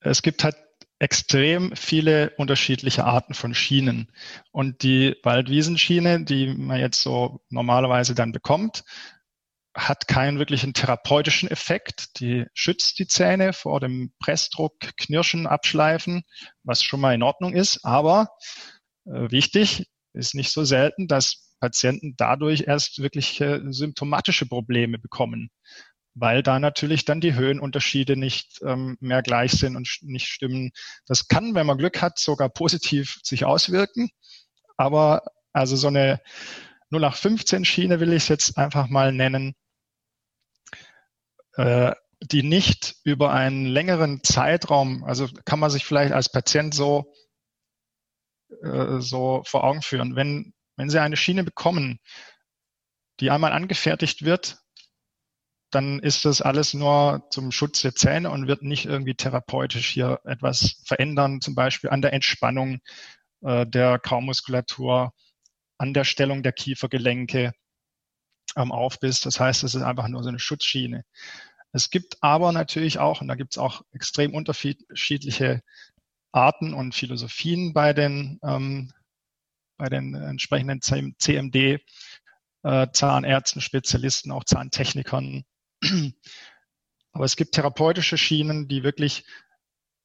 Es 0.00 0.22
gibt 0.22 0.44
halt 0.44 0.56
extrem 1.00 1.74
viele 1.74 2.30
unterschiedliche 2.36 3.04
Arten 3.04 3.34
von 3.34 3.52
Schienen. 3.52 4.12
Und 4.52 4.84
die 4.84 5.16
Waldwiesenschiene, 5.24 6.24
die 6.24 6.54
man 6.54 6.78
jetzt 6.78 7.02
so 7.02 7.40
normalerweise 7.50 8.14
dann 8.14 8.30
bekommt, 8.30 8.84
hat 9.74 10.06
keinen 10.06 10.38
wirklichen 10.38 10.74
therapeutischen 10.74 11.50
Effekt. 11.50 12.20
Die 12.20 12.46
schützt 12.54 12.98
die 12.98 13.06
Zähne 13.06 13.52
vor 13.52 13.80
dem 13.80 14.12
Pressdruck, 14.22 14.78
Knirschen, 14.96 15.46
Abschleifen, 15.46 16.24
was 16.62 16.82
schon 16.82 17.00
mal 17.00 17.14
in 17.14 17.22
Ordnung 17.22 17.54
ist. 17.54 17.84
Aber 17.84 18.28
äh, 19.06 19.30
wichtig 19.30 19.86
ist 20.12 20.34
nicht 20.34 20.52
so 20.52 20.64
selten, 20.64 21.08
dass 21.08 21.56
Patienten 21.60 22.14
dadurch 22.16 22.64
erst 22.66 22.98
wirklich 22.98 23.40
äh, 23.40 23.60
symptomatische 23.70 24.46
Probleme 24.46 24.98
bekommen, 24.98 25.50
weil 26.14 26.42
da 26.42 26.58
natürlich 26.58 27.04
dann 27.04 27.20
die 27.20 27.34
Höhenunterschiede 27.34 28.16
nicht 28.16 28.60
ähm, 28.62 28.96
mehr 29.00 29.22
gleich 29.22 29.52
sind 29.52 29.76
und 29.76 29.88
nicht 30.02 30.26
stimmen. 30.26 30.72
Das 31.06 31.28
kann, 31.28 31.54
wenn 31.54 31.66
man 31.66 31.78
Glück 31.78 32.02
hat, 32.02 32.18
sogar 32.18 32.50
positiv 32.50 33.18
sich 33.22 33.44
auswirken. 33.44 34.10
Aber 34.76 35.22
also 35.52 35.76
so 35.76 35.88
eine 35.88 36.20
0815 36.92 37.64
Schiene 37.64 38.00
will 38.00 38.12
ich 38.12 38.24
es 38.24 38.28
jetzt 38.28 38.58
einfach 38.58 38.88
mal 38.88 39.12
nennen, 39.12 39.54
äh, 41.54 41.92
die 42.20 42.42
nicht 42.42 42.96
über 43.04 43.32
einen 43.32 43.66
längeren 43.66 44.22
Zeitraum, 44.22 45.04
also 45.04 45.28
kann 45.44 45.58
man 45.58 45.70
sich 45.70 45.84
vielleicht 45.84 46.12
als 46.12 46.30
Patient 46.30 46.74
so, 46.74 47.12
äh, 48.62 49.00
so 49.00 49.42
vor 49.44 49.64
Augen 49.64 49.82
führen. 49.82 50.14
Wenn, 50.14 50.54
wenn 50.76 50.90
Sie 50.90 51.00
eine 51.00 51.16
Schiene 51.16 51.44
bekommen, 51.44 51.98
die 53.20 53.30
einmal 53.30 53.52
angefertigt 53.52 54.24
wird, 54.24 54.58
dann 55.70 56.00
ist 56.00 56.26
das 56.26 56.42
alles 56.42 56.74
nur 56.74 57.26
zum 57.30 57.50
Schutz 57.50 57.80
der 57.80 57.94
Zähne 57.94 58.30
und 58.30 58.46
wird 58.46 58.62
nicht 58.62 58.84
irgendwie 58.84 59.14
therapeutisch 59.14 59.88
hier 59.88 60.20
etwas 60.24 60.82
verändern, 60.84 61.40
zum 61.40 61.54
Beispiel 61.54 61.90
an 61.90 62.02
der 62.02 62.12
Entspannung 62.12 62.80
äh, 63.40 63.66
der 63.66 63.98
Kaumuskulatur, 63.98 65.12
an 65.82 65.92
der 65.94 66.04
Stellung 66.04 66.44
der 66.44 66.52
Kiefergelenke 66.52 67.54
am 68.54 68.70
Aufbiss. 68.70 69.20
Das 69.20 69.40
heißt, 69.40 69.64
es 69.64 69.74
ist 69.74 69.82
einfach 69.82 70.06
nur 70.06 70.22
so 70.22 70.28
eine 70.28 70.38
Schutzschiene. 70.38 71.04
Es 71.72 71.90
gibt 71.90 72.22
aber 72.22 72.52
natürlich 72.52 73.00
auch, 73.00 73.20
und 73.20 73.26
da 73.26 73.34
gibt 73.34 73.54
es 73.54 73.58
auch 73.58 73.82
extrem 73.90 74.32
unterschiedliche 74.32 75.60
Arten 76.30 76.72
und 76.72 76.94
Philosophien 76.94 77.72
bei 77.72 77.92
den, 77.94 78.38
ähm, 78.44 78.92
bei 79.76 79.88
den 79.88 80.14
entsprechenden 80.14 80.82
CMD. 80.82 81.80
äh, 82.64 82.86
Zahnärzten, 82.92 83.60
Spezialisten, 83.60 84.30
auch 84.30 84.44
Zahntechnikern. 84.44 85.42
Aber 87.12 87.24
es 87.24 87.34
gibt 87.34 87.56
therapeutische 87.56 88.16
Schienen, 88.16 88.68
die 88.68 88.84
wirklich 88.84 89.24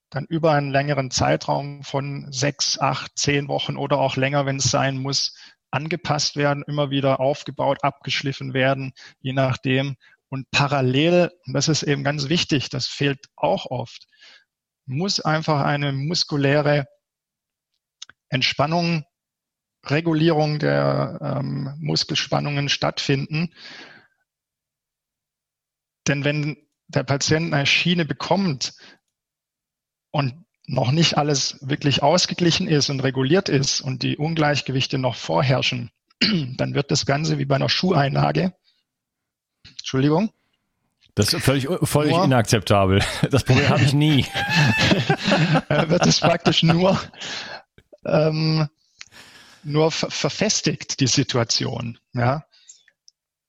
dann 0.10 0.26
über 0.26 0.54
einen 0.54 0.72
längeren 0.72 1.12
Zeitraum 1.12 1.84
von 1.84 2.32
sechs, 2.32 2.80
acht, 2.80 3.12
zehn 3.16 3.48
Wochen 3.48 3.78
oder 3.78 4.00
auch 4.00 4.16
länger, 4.16 4.48
wenn 4.48 4.56
es 4.56 4.72
sein 4.72 4.98
muss, 4.98 5.36
angepasst 5.72 6.36
werden, 6.36 6.64
immer 6.68 6.90
wieder 6.90 7.20
aufgebaut, 7.20 7.84
abgeschliffen 7.84 8.54
werden, 8.54 8.94
je 9.20 9.34
nachdem. 9.34 9.98
Und 10.30 10.50
parallel, 10.52 11.32
das 11.46 11.68
ist 11.68 11.84
eben 11.84 12.04
ganz 12.04 12.30
wichtig, 12.30 12.70
das 12.70 12.88
fehlt 12.88 13.28
auch 13.36 13.66
oft, 13.68 14.08
muss 14.86 15.20
einfach 15.20 15.62
eine 15.62 15.92
muskuläre 15.92 16.88
Entspannung, 18.30 19.06
Regulierung 19.86 20.60
der 20.60 21.20
ähm, 21.22 21.76
Muskelspannungen 21.80 22.68
stattfinden. 22.68 23.54
Denn 26.08 26.24
wenn 26.24 26.58
der 26.88 27.04
Patient 27.04 27.54
eine 27.54 27.66
Schiene 27.66 28.06
bekommt 28.06 28.74
und 30.12 30.47
noch 30.68 30.92
nicht 30.92 31.18
alles 31.18 31.58
wirklich 31.62 32.04
ausgeglichen 32.04 32.68
ist 32.68 32.90
und 32.90 33.00
reguliert 33.00 33.50
ist 33.50 33.82
und 33.82 34.04
die 34.04 34.18
Ungleichgewichte 34.18 34.98
noch 34.98 35.16
vorherrschen, 35.16 35.92
dann 36.58 36.76
wird 36.76 36.92
das 36.92 37.06
Ganze 37.06 37.40
wie 37.40 37.46
bei 37.46 37.56
einer 37.56 37.70
Schuheinlage. 37.70 38.54
Entschuldigung. 39.80 40.32
Das 41.16 41.34
ist 41.34 41.44
völlig, 41.44 41.68
völlig 41.84 42.12
nur, 42.12 42.26
inakzeptabel. 42.26 43.02
Das 43.32 43.44
Problem 43.44 43.70
habe 43.70 43.82
ich 43.82 43.94
nie. 43.94 44.24
wird 45.70 46.06
es 46.06 46.20
praktisch 46.20 46.62
nur, 46.62 47.00
ähm, 48.06 48.68
nur 49.64 49.92
verfestigt, 49.92 51.00
die 51.00 51.08
Situation. 51.08 51.98
Ja. 52.14 52.44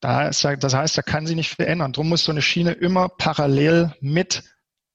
Da 0.00 0.28
ist, 0.28 0.44
das 0.44 0.74
heißt, 0.74 0.96
er 0.96 1.02
kann 1.02 1.26
sie 1.26 1.34
nicht 1.34 1.50
verändern. 1.50 1.92
Darum 1.92 2.08
muss 2.08 2.24
so 2.24 2.30
eine 2.30 2.42
Schiene 2.42 2.70
immer 2.70 3.08
parallel 3.08 3.92
mit 4.00 4.44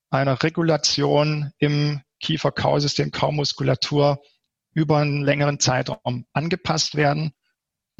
einer 0.10 0.42
Regulation 0.42 1.52
im 1.58 2.02
Kiefer-Kausystem, 2.24 3.12
Kaumuskulatur 3.12 4.22
über 4.74 4.98
einen 4.98 5.22
längeren 5.22 5.60
Zeitraum 5.60 6.26
angepasst 6.34 6.96
werden. 6.96 7.34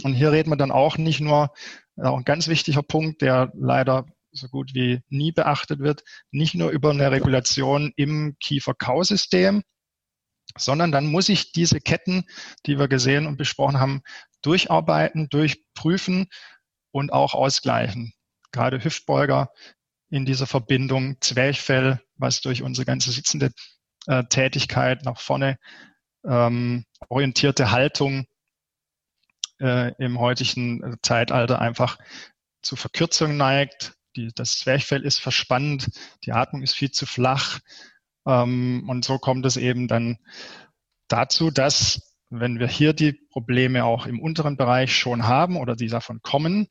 Und 0.02 0.14
hier 0.14 0.32
reden 0.32 0.50
wir 0.50 0.56
dann 0.56 0.72
auch 0.72 0.98
nicht 0.98 1.20
nur, 1.20 1.54
auch 1.98 2.18
ein 2.18 2.24
ganz 2.24 2.48
wichtiger 2.48 2.82
Punkt, 2.82 3.22
der 3.22 3.52
leider 3.56 4.08
so 4.32 4.48
gut 4.48 4.74
wie 4.74 5.02
nie 5.10 5.32
beachtet 5.32 5.80
wird, 5.80 6.04
nicht 6.32 6.56
nur 6.56 6.72
über 6.72 6.90
eine 6.90 7.12
Regulation 7.12 7.94
im 7.96 8.36
Kiefer-Kausystem, 8.40 9.62
sondern 10.58 10.92
dann 10.92 11.06
muss 11.06 11.30
ich 11.30 11.52
diese 11.52 11.80
Ketten, 11.80 12.26
die 12.66 12.80
wir 12.80 12.88
gesehen 12.88 13.28
und 13.28 13.38
besprochen 13.38 13.80
haben, 13.80 14.02
durcharbeiten, 14.42 15.30
durchprüfen 15.30 16.28
und 16.92 17.14
auch 17.14 17.36
ausgleichen. 17.36 18.14
Gerade 18.52 18.84
Hüftbeuger 18.84 19.52
in 20.10 20.26
dieser 20.26 20.48
Verbindung, 20.48 21.18
Zwerchfell, 21.22 22.02
was 22.16 22.42
durch 22.42 22.64
unsere 22.64 22.86
ganze 22.86 23.12
sitzende 23.12 23.52
äh, 24.08 24.24
Tätigkeit 24.26 25.04
nach 25.06 25.20
vorne 25.20 25.58
ähm, 26.26 26.86
orientierte 27.10 27.72
Haltung 27.72 28.26
äh, 29.60 29.94
im 30.04 30.20
heutigen 30.20 30.98
Zeitalter 31.02 31.60
einfach 31.60 31.98
zu 32.62 32.76
Verkürzung 32.76 33.38
neigt. 33.38 33.94
Die, 34.16 34.32
das 34.34 34.60
Zwerchfell 34.60 35.04
ist 35.04 35.20
verspannt, 35.20 35.90
die 36.24 36.32
Atmung 36.32 36.62
ist 36.62 36.76
viel 36.76 36.92
zu 36.92 37.06
flach. 37.06 37.60
Ähm, 38.26 38.86
und 38.88 39.06
so 39.06 39.18
kommt 39.18 39.46
es 39.46 39.58
eben 39.58 39.88
dann 39.88 40.18
dazu, 41.08 41.52
dass 41.52 42.14
wenn 42.30 42.60
wir 42.60 42.68
hier 42.68 42.94
die 42.94 43.14
Probleme 43.14 43.86
auch 43.86 44.06
im 44.06 44.20
unteren 44.20 44.58
Bereich 44.58 44.96
schon 44.96 45.28
haben 45.28 45.58
oder 45.58 45.76
die 45.76 45.88
davon 45.88 46.22
kommen 46.22 46.68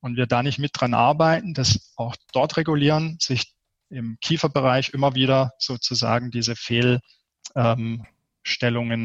und 0.00 0.16
wir 0.16 0.26
da 0.26 0.42
nicht 0.42 0.58
mit 0.58 0.72
dran 0.74 0.94
arbeiten, 0.94 1.54
dass 1.54 1.92
auch 1.96 2.16
dort 2.32 2.56
regulieren, 2.56 3.16
sich 3.20 3.54
im 3.90 4.18
Kieferbereich 4.20 4.90
immer 4.90 5.14
wieder 5.14 5.52
sozusagen 5.58 6.30
diese 6.30 6.56
Fehlstellungen 6.56 7.02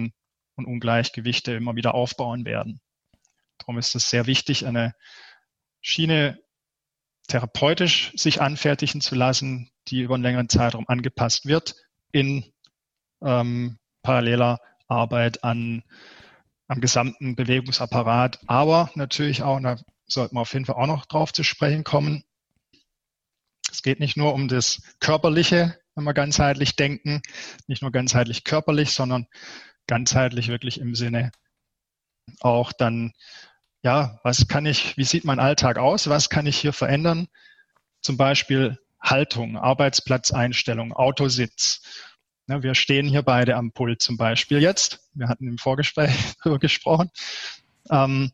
ähm, 0.06 0.14
und 0.56 0.66
Ungleichgewichte 0.66 1.54
immer 1.54 1.76
wieder 1.76 1.94
aufbauen 1.94 2.46
werden. 2.46 2.80
Darum 3.58 3.78
ist 3.78 3.96
es 3.96 4.10
sehr 4.10 4.28
wichtig, 4.28 4.66
eine 4.66 4.94
Schiene 5.82 6.40
therapeutisch 7.28 8.12
sich 8.16 8.42
anfertigen 8.42 9.02
zu 9.02 9.16
lassen, 9.16 9.70
die 9.88 10.02
über 10.02 10.16
einen 10.16 10.24
längeren 10.24 10.50
Zeitraum 10.50 10.86
angepasst 10.88 11.46
wird 11.46 11.76
in 12.12 12.46
ähm, 13.24 13.78
paralleler 14.04 14.60
Arbeit 14.88 15.44
an, 15.44 15.84
am 16.68 16.80
gesamten 16.80 17.36
Bewegungsapparat, 17.36 18.40
aber 18.48 18.92
natürlich 18.96 19.44
auch, 19.44 19.58
und 19.58 19.64
da 19.64 19.78
sollten 20.08 20.36
wir 20.36 20.42
auf 20.42 20.54
jeden 20.54 20.66
Fall 20.66 20.76
auch 20.76 20.88
noch 20.88 21.06
drauf 21.06 21.34
zu 21.34 21.44
sprechen 21.44 21.84
kommen, 21.84 22.24
es 23.76 23.84
geht 23.84 24.00
nicht 24.00 24.16
nur 24.16 24.34
um 24.34 24.48
das 24.48 24.82
Körperliche, 25.02 25.78
wenn 25.96 26.06
wir 26.06 26.14
ganzheitlich 26.14 26.78
denken, 26.78 27.22
nicht 27.68 27.82
nur 27.82 27.92
ganzheitlich 27.92 28.46
körperlich, 28.46 28.92
sondern 28.92 29.28
ganzheitlich 29.86 30.48
wirklich 30.48 30.80
im 30.80 30.96
Sinne 30.96 31.32
auch 32.40 32.72
dann, 32.72 33.14
ja, 33.84 34.20
was 34.24 34.48
kann 34.48 34.66
ich, 34.66 34.96
wie 34.96 35.04
sieht 35.04 35.26
mein 35.26 35.40
Alltag 35.40 35.78
aus, 35.78 36.08
was 36.08 36.30
kann 36.30 36.46
ich 36.46 36.58
hier 36.58 36.72
verändern? 36.72 37.28
Zum 38.02 38.16
Beispiel 38.16 38.80
Haltung, 39.02 39.58
Arbeitsplatzeinstellung, 39.58 40.94
Autositz. 40.94 41.82
Ja, 42.48 42.64
wir 42.64 42.76
stehen 42.76 43.08
hier 43.08 43.24
beide 43.24 43.58
am 43.58 43.74
Pult 43.74 44.02
zum 44.02 44.16
Beispiel 44.16 44.62
jetzt. 44.62 45.10
Wir 45.14 45.28
hatten 45.28 45.48
im 45.50 45.58
Vorgespräch 45.58 46.16
darüber 46.44 46.60
gesprochen. 46.60 47.12
Ähm, 47.92 48.32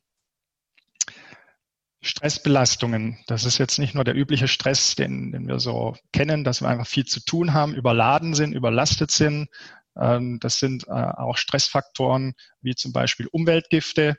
Stressbelastungen. 2.02 3.20
Das 3.28 3.46
ist 3.46 3.60
jetzt 3.60 3.78
nicht 3.78 3.94
nur 3.94 4.04
der 4.04 4.16
übliche 4.16 4.48
Stress, 4.48 4.96
den, 4.96 5.32
den 5.32 5.48
wir 5.48 5.60
so 5.60 5.96
kennen, 6.12 6.44
dass 6.44 6.62
wir 6.62 6.68
einfach 6.68 6.88
viel 6.88 7.06
zu 7.06 7.24
tun 7.24 7.54
haben, 7.54 7.76
überladen 7.76 8.34
sind, 8.34 8.54
überlastet 8.54 9.12
sind. 9.12 9.50
Ähm, 9.96 10.40
das 10.40 10.58
sind 10.58 10.88
äh, 10.88 10.92
auch 10.92 11.38
Stressfaktoren 11.38 12.34
wie 12.62 12.76
zum 12.76 12.92
Beispiel 12.92 13.28
Umweltgifte. 13.28 14.18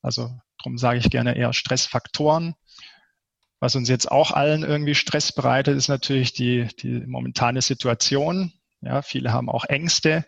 Also 0.00 0.30
darum 0.58 0.78
sage 0.78 0.98
ich 0.98 1.10
gerne 1.10 1.36
eher 1.36 1.52
Stressfaktoren. 1.52 2.54
Was 3.58 3.74
uns 3.74 3.88
jetzt 3.88 4.10
auch 4.10 4.30
allen 4.30 4.62
irgendwie 4.62 4.94
Stress 4.94 5.32
bereitet, 5.32 5.76
ist 5.76 5.88
natürlich 5.88 6.34
die, 6.34 6.68
die 6.80 7.00
momentane 7.06 7.62
Situation. 7.62 8.52
Ja, 8.80 9.02
viele 9.02 9.32
haben 9.32 9.48
auch 9.48 9.64
Ängste. 9.64 10.26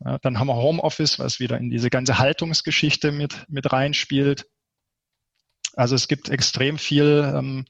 Ja, 0.00 0.18
dann 0.18 0.38
haben 0.38 0.48
wir 0.48 0.56
Homeoffice, 0.56 1.18
was 1.18 1.40
wieder 1.40 1.58
in 1.58 1.70
diese 1.70 1.90
ganze 1.90 2.18
Haltungsgeschichte 2.18 3.12
mit, 3.12 3.44
mit 3.48 3.72
reinspielt. 3.72 4.46
Also 5.76 5.94
es 5.94 6.08
gibt 6.08 6.30
extrem 6.30 6.78
viel, 6.78 7.32
ähm, 7.36 7.66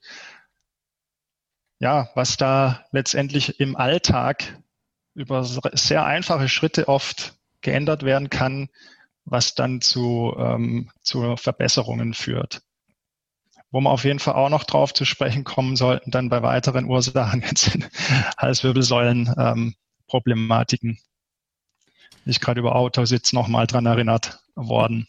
ja, 1.80 2.08
was 2.14 2.36
da 2.36 2.86
letztendlich 2.92 3.60
im 3.60 3.76
Alltag 3.76 4.62
über 5.14 5.44
sehr 5.44 6.06
einfache 6.06 6.48
Schritte 6.48 6.88
oft 6.88 7.34
geändert 7.60 8.04
werden 8.04 8.30
kann, 8.30 8.68
was 9.24 9.54
dann 9.54 9.80
zu, 9.80 10.34
ähm, 10.38 10.90
zu 11.02 11.36
Verbesserungen 11.36 12.14
führt. 12.14 12.62
Wo 13.72 13.80
wir 13.80 13.90
auf 13.90 14.04
jeden 14.04 14.20
Fall 14.20 14.34
auch 14.34 14.50
noch 14.50 14.64
drauf 14.64 14.94
zu 14.94 15.04
sprechen 15.04 15.42
kommen 15.42 15.74
sollten, 15.74 16.12
dann 16.12 16.28
bei 16.28 16.42
weiteren 16.42 16.84
Ursachen 16.84 17.42
jetzt 17.42 17.64
sind 17.72 17.90
Halswirbelsäulen 18.38 19.34
ähm. 19.36 19.74
Ich 22.24 22.40
gerade 22.40 22.60
über 22.60 22.76
Autositz 22.76 23.32
nochmal 23.32 23.66
dran 23.66 23.86
erinnert 23.86 24.40
worden. 24.54 25.08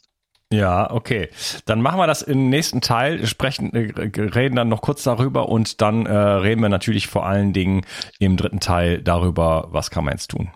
Ja, 0.51 0.91
okay. 0.91 1.29
Dann 1.65 1.81
machen 1.81 1.99
wir 1.99 2.07
das 2.07 2.21
im 2.21 2.49
nächsten 2.49 2.79
Teil, 2.79 3.27
sprechen, 3.27 3.73
äh, 3.73 4.21
reden 4.21 4.55
dann 4.55 4.69
noch 4.69 4.81
kurz 4.81 5.03
darüber 5.03 5.49
und 5.49 5.81
dann 5.81 6.05
äh, 6.05 6.15
reden 6.15 6.62
wir 6.62 6.69
natürlich 6.69 7.07
vor 7.07 7.25
allen 7.25 7.51
Dingen 7.51 7.86
im 8.19 8.38
dritten 8.38 8.62
Teil 8.62 9.01
darüber, 9.01 9.67
was 9.71 9.91
kann 9.91 10.05
man 10.05 10.13
jetzt 10.13 10.31
tun. 10.31 10.51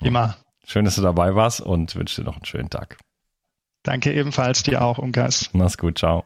Immer. 0.00 0.36
Schön, 0.66 0.84
dass 0.84 0.96
du 0.96 1.02
dabei 1.02 1.36
warst 1.36 1.60
und 1.60 1.94
wünsche 1.94 2.20
dir 2.20 2.26
noch 2.26 2.36
einen 2.36 2.44
schönen 2.44 2.70
Tag. 2.70 2.98
Danke 3.84 4.12
ebenfalls 4.12 4.64
dir 4.64 4.82
auch, 4.82 4.98
Unkas. 4.98 5.48
Mach's 5.52 5.78
gut, 5.78 5.98
ciao. 5.98 6.24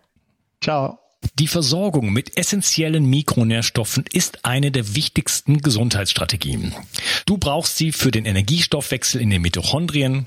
Ciao. 0.62 0.98
Die 1.38 1.48
Versorgung 1.48 2.10
mit 2.10 2.38
essentiellen 2.38 3.04
Mikronährstoffen 3.04 4.04
ist 4.10 4.46
eine 4.46 4.70
der 4.70 4.94
wichtigsten 4.94 5.58
Gesundheitsstrategien. 5.60 6.74
Du 7.26 7.36
brauchst 7.36 7.76
sie 7.76 7.92
für 7.92 8.10
den 8.10 8.24
Energiestoffwechsel 8.24 9.20
in 9.20 9.28
den 9.28 9.42
Mitochondrien, 9.42 10.26